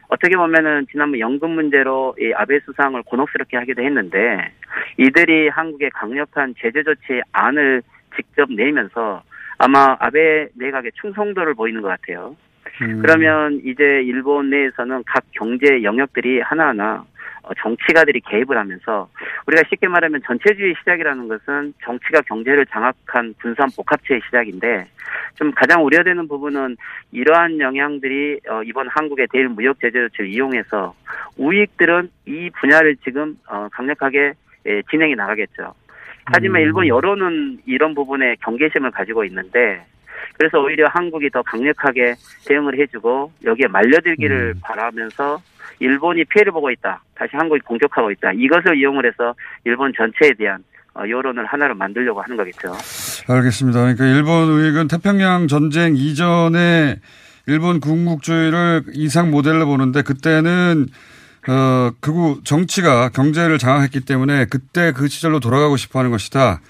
[0.09, 4.53] 어떻게 보면은 지난번 연금 문제로 이 아베 수상을 곤혹스럽게 하기도 했는데
[4.99, 7.83] 이들이 한국의 강력한 제재 조치 안을
[8.17, 9.23] 직접 내면서
[9.59, 12.37] 아마 아베 내각의 충성도를 보이는 것 같아요.
[12.83, 13.01] 음.
[13.01, 17.05] 그러면 이제 일본 내에서는 각 경제 영역들이 하나하나
[17.43, 19.09] 어, 정치가들이 개입을 하면서
[19.47, 24.87] 우리가 쉽게 말하면 전체주의 시작이라는 것은 정치가 경제를 장악한 분산 복합체의 시작인데
[25.35, 26.77] 좀 가장 우려되는 부분은
[27.13, 30.95] 이러한 영향들이 어, 이번 한국의 대일 무역 제재 조치를 이용해서
[31.37, 34.33] 우익들은 이 분야를 지금 어, 강력하게
[34.67, 35.75] 예, 진행해 나가겠죠.
[36.25, 36.65] 하지만 음.
[36.65, 39.85] 일본 여론은 이런 부분에 경계심을 가지고 있는데
[40.37, 42.15] 그래서 오히려 한국이 더 강력하게
[42.47, 45.41] 대응을 해주고 여기에 말려들기를 바라면서
[45.81, 47.03] 일본이 피해를 보고 있다.
[47.15, 48.33] 다시 한국이 공격하고 있다.
[48.33, 50.63] 이것을 이용을 해서 일본 전체에 대한
[50.95, 52.73] 어, 여론을 하나로 만들려고 하는 거겠죠.
[53.29, 53.81] 알겠습니다.
[53.81, 56.97] 그러니까 일본 우익은 태평양 전쟁 이전에
[57.47, 60.87] 일본 군국주의를 이상 모델로 보는데 그때는
[61.47, 66.61] 어 극우 정치가 경제를 장악했기 때문에 그때 그 시절로 돌아가고 싶어 하는 것이다.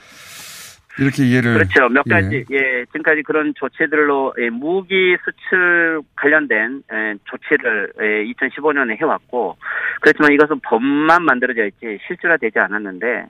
[0.98, 1.88] 이렇게 이해를 그렇죠.
[1.88, 2.10] 몇 예.
[2.10, 9.56] 가지, 예, 지금까지 그런 조치들로 예, 무기 수출 관련된 예, 조치를 예, 2015년에 해왔고,
[10.00, 13.26] 그렇지만 이것은 법만 만들어져 있지 실질화되지 않았는데,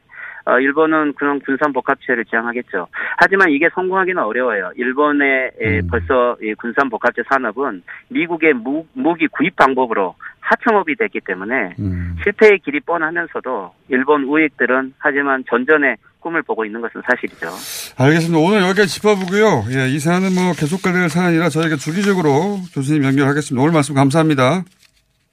[0.47, 2.89] 어, 일본은 그런 군산 복합체를 지향하겠죠.
[3.17, 4.73] 하지만 이게 성공하기는 어려워요.
[4.77, 11.75] 일본의 예, 벌써 이 군산 복합체 산업은 미국의 무, 무기 구입 방법으로 하청업이 됐기 때문에
[12.23, 17.51] 실패의 길이 뻔하면서도 일본 우익들은 하지만 전전에 꿈을 보고 있는 것은 사실이죠.
[17.99, 18.39] 알겠습니다.
[18.39, 19.67] 오늘 여기까지 짚어보고요.
[19.71, 23.63] 예, 이 사안은 뭐 계속 가될 사안이라 저희가 주기적으로 교수님 연결하겠습니다.
[23.63, 24.65] 오늘 말씀 감사합니다.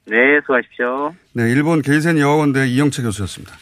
[0.04, 1.14] 네, 수고하십시오.
[1.32, 3.54] 네, 일본 게이센 여학원대 이영채 교수였습니다.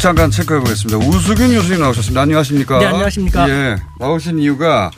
[0.00, 0.96] 잠깐 체크해 보겠습니다.
[0.96, 2.22] 우수균 교수님 나오셨습니다.
[2.22, 2.78] 안녕하십니까?
[2.78, 3.50] 네, 안녕하십니까?
[3.50, 4.90] 예, 나오신 이유가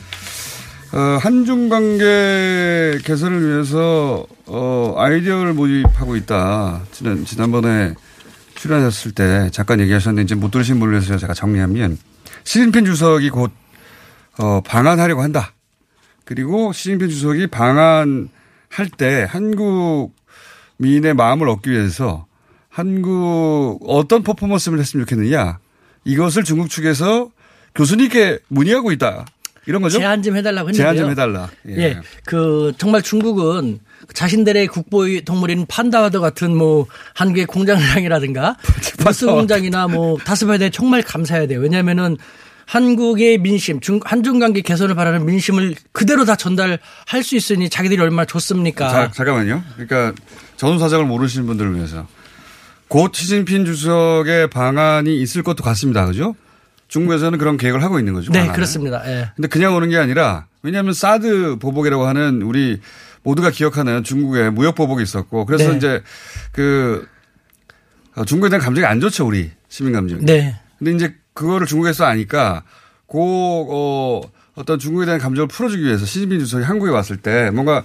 [0.93, 6.83] 어, 한중 관계 개선을 위해서 어, 아이디어를 모집하고 있다.
[6.93, 7.95] 지난 지난번에
[8.55, 11.99] 출연하셨을 때 잠깐 얘기하셨는데 이제 못 들으신 분을 위해서 제가 정리하면
[12.45, 13.51] 시진핑 주석이 곧
[14.39, 15.53] 어, 방한하려고 한다.
[16.25, 18.29] 그리고 시진핑 주석이 방한할
[18.97, 22.27] 때 한국민의 마음을 얻기 위해서
[22.73, 25.59] 한국 어떤 퍼포먼스를 했으면 좋겠느냐.
[26.05, 27.29] 이것을 중국 측에서
[27.75, 29.27] 교수님께 문의하고 있다.
[29.67, 29.99] 이런 거죠?
[29.99, 30.95] 제안 좀 해달라고 했는데요.
[30.95, 31.51] 제안 좀 해달라.
[31.69, 31.77] 예.
[31.77, 32.01] 예.
[32.25, 33.79] 그 정말 중국은
[34.13, 38.57] 자신들의 국보 동물인 판다와도 같은 뭐 한국의 공장장이라든가
[39.05, 41.61] 버스 공장이나 뭐 다스바에 대해 정말 감사해야 돼요.
[41.61, 42.17] 왜냐하면은
[42.67, 48.25] 한국의 민심, 중, 한중 관계 개선을 바라는 민심을 그대로 다 전달할 수 있으니 자기들이 얼마나
[48.25, 48.89] 좋습니까?
[48.89, 49.63] 자, 잠깐만요.
[49.77, 50.15] 그러니까
[50.57, 52.07] 전후 사정을 모르시는 분들을 위해서
[52.93, 56.05] 곧 시진핑 주석의 방안이 있을 것도 같습니다.
[56.05, 56.37] 그죠?
[56.89, 58.31] 중국에서는 그런 계획을 하고 있는 거죠.
[58.31, 58.55] 네, 방안을.
[58.55, 59.03] 그렇습니다.
[59.07, 59.31] 예.
[59.35, 62.83] 근데 그냥 오는 게 아니라 왜냐하면 사드 보복이라고 하는 우리
[63.23, 65.79] 모두가 기억하는 중국의 무역 보복이 있었고 그래서 네.
[65.79, 66.03] 이제
[66.53, 67.09] 그
[68.15, 70.27] 어, 중국에 대한 감정이 안 좋죠 우리 시민 감정이.
[70.27, 70.61] 네.
[70.79, 72.63] 근데 이제 그거를 중국에서 아니까
[73.07, 77.85] 고 어, 어떤 중국에 대한 감정을 풀어주기 위해서 시진핑 주석이 한국에 왔을 때 뭔가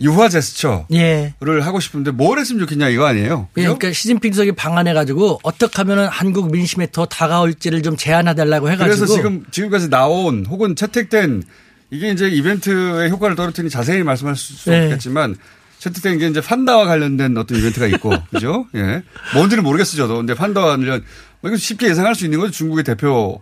[0.00, 1.34] 유화 제스처를 예.
[1.60, 3.48] 하고 싶은데 뭘 했으면 좋겠냐 이거 아니에요.
[3.56, 8.76] 예, 그러니까 시진핑 주석이 방한해가지고 어떻게 하면은 한국 민심에 더 다가올지를 좀 제안해 달라고 해
[8.76, 8.96] 가지고.
[8.96, 11.42] 그래서 지금 지금까지 나온 혹은 채택된
[11.90, 14.84] 이게 이제 이벤트의 효과를 떨어뜨리니 자세히 말씀할 수 네.
[14.84, 15.36] 없겠지만
[15.78, 18.66] 채택된 게 이제 판다와 관련된 어떤 이벤트가 있고 그죠?
[18.74, 19.02] 예.
[19.34, 20.16] 뭔지는 모르겠어요 저도.
[20.16, 21.02] 근데 판다와 관련
[21.40, 22.52] 뭐 이거 쉽게 예상할 수 있는 거죠.
[22.52, 23.40] 중국의 대표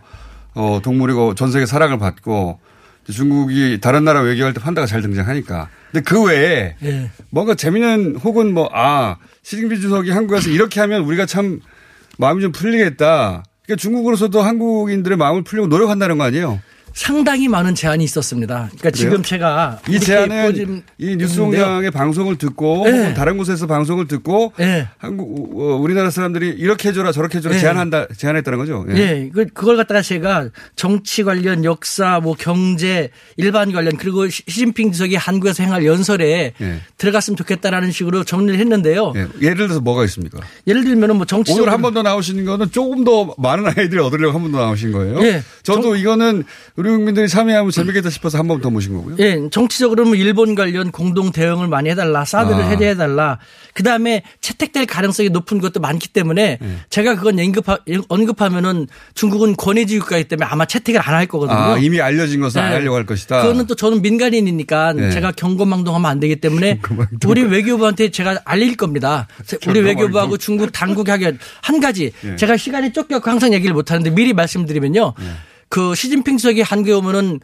[0.54, 2.60] 어 동물이고 전 세계 사랑을 받고
[3.10, 5.68] 중국이 다른 나라 외교할 때 판다가 잘 등장하니까.
[5.92, 7.10] 근데 그 외에 예.
[7.30, 11.60] 뭔가 재미있는 혹은 뭐, 아, 시진핑 주석이 한국에서 이렇게 하면 우리가 참
[12.18, 13.44] 마음이 좀 풀리겠다.
[13.64, 16.60] 그러니까 중국으로서도 한국인들의 마음을 풀려고 노력한다는 거 아니에요?
[17.00, 18.54] 상당히 많은 제안이 있었습니다.
[18.68, 18.92] 그러니까 그래요?
[18.94, 23.12] 지금 제가 이 제안은 이 뉴스 공장의 방송을 듣고 네.
[23.12, 24.88] 다른 곳에서 방송을 듣고 네.
[24.96, 27.60] 한국 어, 우리나라 사람들이 이렇게 해줘라 저렇게 해줘라 네.
[27.60, 28.86] 제안한다 제안했다는 거죠.
[28.96, 34.92] 예, 그, 그걸 갖다가 제가 정치 관련, 역사, 뭐 경제, 일반 관련, 그리고 시- 시진핑
[34.92, 36.80] 주석이 한국에서 행할 연설에 예.
[36.96, 39.12] 들어갔으면 좋겠다라는 식으로 정리를 했는데요.
[39.16, 39.26] 예.
[39.42, 40.38] 예를 들어서 뭐가 있습니까?
[40.66, 41.64] 예를 들면은 뭐 정치적으로.
[41.64, 44.92] 오늘 한 번 더 나오시는 거는 조금 더 많은 아이들이 얻으려고 한 번 더 나오신
[44.92, 45.20] 거예요.
[45.24, 45.42] 예.
[45.62, 46.44] 저도 이거는
[46.76, 49.16] 우리 국민들이 참여하면 재밌겠다 싶어서 한 번 더 모신 거고요.
[49.18, 52.68] 예, 정치적으로 뭐 일본 관련 공동 대응을 많이 해달라, 사드를 아.
[52.68, 53.38] 해제해달라.
[53.74, 56.68] 그 다음에 채택될 가능성이 높은 것도 많기 때문에 예.
[56.90, 57.78] 제가 그건 언급하,
[58.08, 61.58] 언급하면은 중국은 권위주의 국가이기 때문에 아마 채택을 안 할 거거든요.
[61.58, 62.76] 아, 이미 알려진 것을 안 네.
[62.76, 63.40] 하려고 할 것이다.
[63.42, 65.10] 그거는 또 저는 민간인이니까 네.
[65.10, 66.80] 제가 경고망동하면 안 되기 때문에
[67.26, 69.26] 우리 외교부한테 제가 알릴 겁니다.
[69.66, 71.32] 우리 외교부하고 중국 당국이 하게
[71.62, 72.36] 한 가지 네.
[72.36, 75.14] 제가 시간이 쫓겨서 항상 얘기를 못 하는데 미리 말씀드리면요.
[75.68, 77.40] 그 시진핑 주석이 한국에 오면은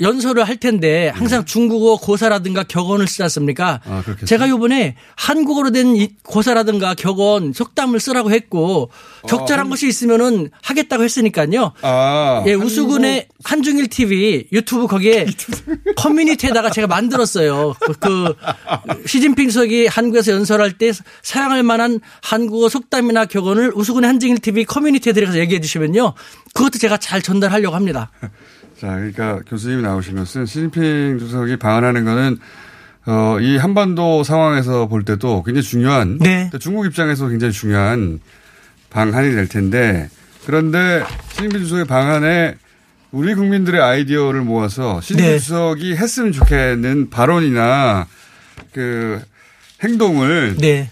[0.00, 3.80] 연설을 할 텐데 항상 중국어 고사라든가 격언을 쓰지 않습니까?
[3.84, 4.02] 아.
[4.26, 8.90] 제가 요번에 한국어로 된이 고사라든가 격언, 속담을 쓰라고 했고
[9.28, 11.72] 적절한 것이 있으면은 하겠다고 했으니까요.
[11.82, 15.26] 아, 예, 우수군의 한중일 TV 유튜브 거기에
[15.96, 17.74] 커뮤니티에다가 제가 만들었어요.
[17.80, 18.34] 그, 그
[19.06, 20.90] 시진핑 주석이 한국에서 연설할 때
[21.22, 26.14] 사용할 만한 한국어 속담이나 격언을 우수군의 한중일 TV 커뮤니티에 들어가서 얘기해 주시면요.
[26.54, 28.10] 그것도 제가 잘 전달하려고 합니다.
[28.80, 32.38] 자, 그러니까 교수님이 나오시면서 시진핑 주석이 방한하는 거는
[33.04, 36.48] 어, 이 한반도 상황에서 볼 때도 굉장히 중요한 네.
[36.50, 38.20] 또 중국 입장에서 굉장히 중요한
[38.88, 40.08] 방한이 될 텐데
[40.46, 42.54] 그런데 시진핑 주석의 방안에
[43.12, 45.38] 우리 국민들의 아이디어를 모아서 시진핑 네.
[45.38, 48.06] 주석이 했으면 좋겠는 발언이나
[48.72, 49.20] 그
[49.82, 50.88] 행동을 네.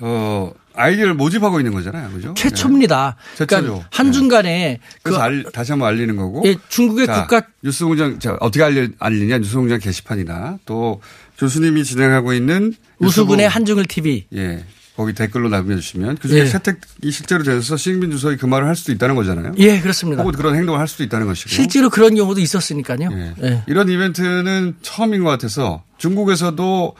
[0.00, 2.10] 어, 아이디어를 모집하고 있는 거잖아요.
[2.12, 2.34] 그죠?
[2.36, 3.16] 최초입니다.
[3.18, 3.44] 네.
[3.46, 3.84] 그러니까 최초죠.
[3.90, 6.42] 한중간에 그래서 그 알- 다시 한번 알리는 거고.
[6.46, 11.00] 예, 중국의 자, 국가 뉴스 공장 자, 어떻게 알리, 알리냐 뉴스 공장 게시판이나 또
[11.38, 14.26] 교수님이 진행하고 있는 우수군의 한중일 TV.
[14.34, 14.64] 예
[14.94, 16.46] 거기 댓글로 남겨 주시면 그중에 예.
[16.46, 19.54] 채택이 실제로 돼서 시진핑 주석이 그 말을 할 수도 있다는 거잖아요.
[19.56, 20.22] 예, 그렇습니다.
[20.22, 21.48] 혹은 그런 행동을 할 수도 있다는 것이고.
[21.48, 23.08] 실제로 그런 경우도 있었으니까요.
[23.42, 23.62] 예.
[23.66, 26.94] 이런 이벤트는 처음인 것 같아서 중국에서도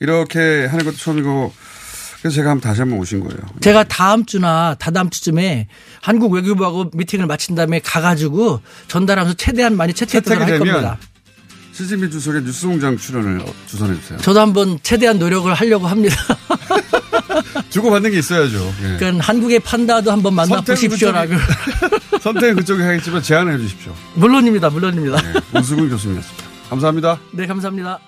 [0.00, 1.52] 이렇게 하는 것도 처음이고
[2.20, 3.38] 그래서 제가 한번 다시 한번 오신 거예요.
[3.60, 5.68] 제가 다음 주나 다다음 주쯤에
[6.02, 10.98] 한국 외교부하고 미팅을 마친 다음에 가가지고 전달하면서 최대한 많이 채택을 할 겁니다.
[11.72, 14.18] 시진핑 주석의 뉴스공장 출연을 어, 주선해 주세요.
[14.18, 16.16] 저도 한번 최대한 노력을 하려고 합니다.
[17.70, 18.74] 주고받는 게 있어야죠.
[18.82, 18.96] 예.
[18.98, 21.34] 그러니까 한국의 판다도 한번 만나 선택은 보십시오라고.
[22.20, 23.94] 선택은 그쪽이 하겠지만 제안해 주십시오.
[24.14, 24.70] 물론입니다.
[24.70, 25.18] 물론입니다.
[25.54, 26.48] 우수근 교수님이었습니다.
[26.70, 27.20] 감사합니다.
[27.30, 28.00] 네, 감사합니다.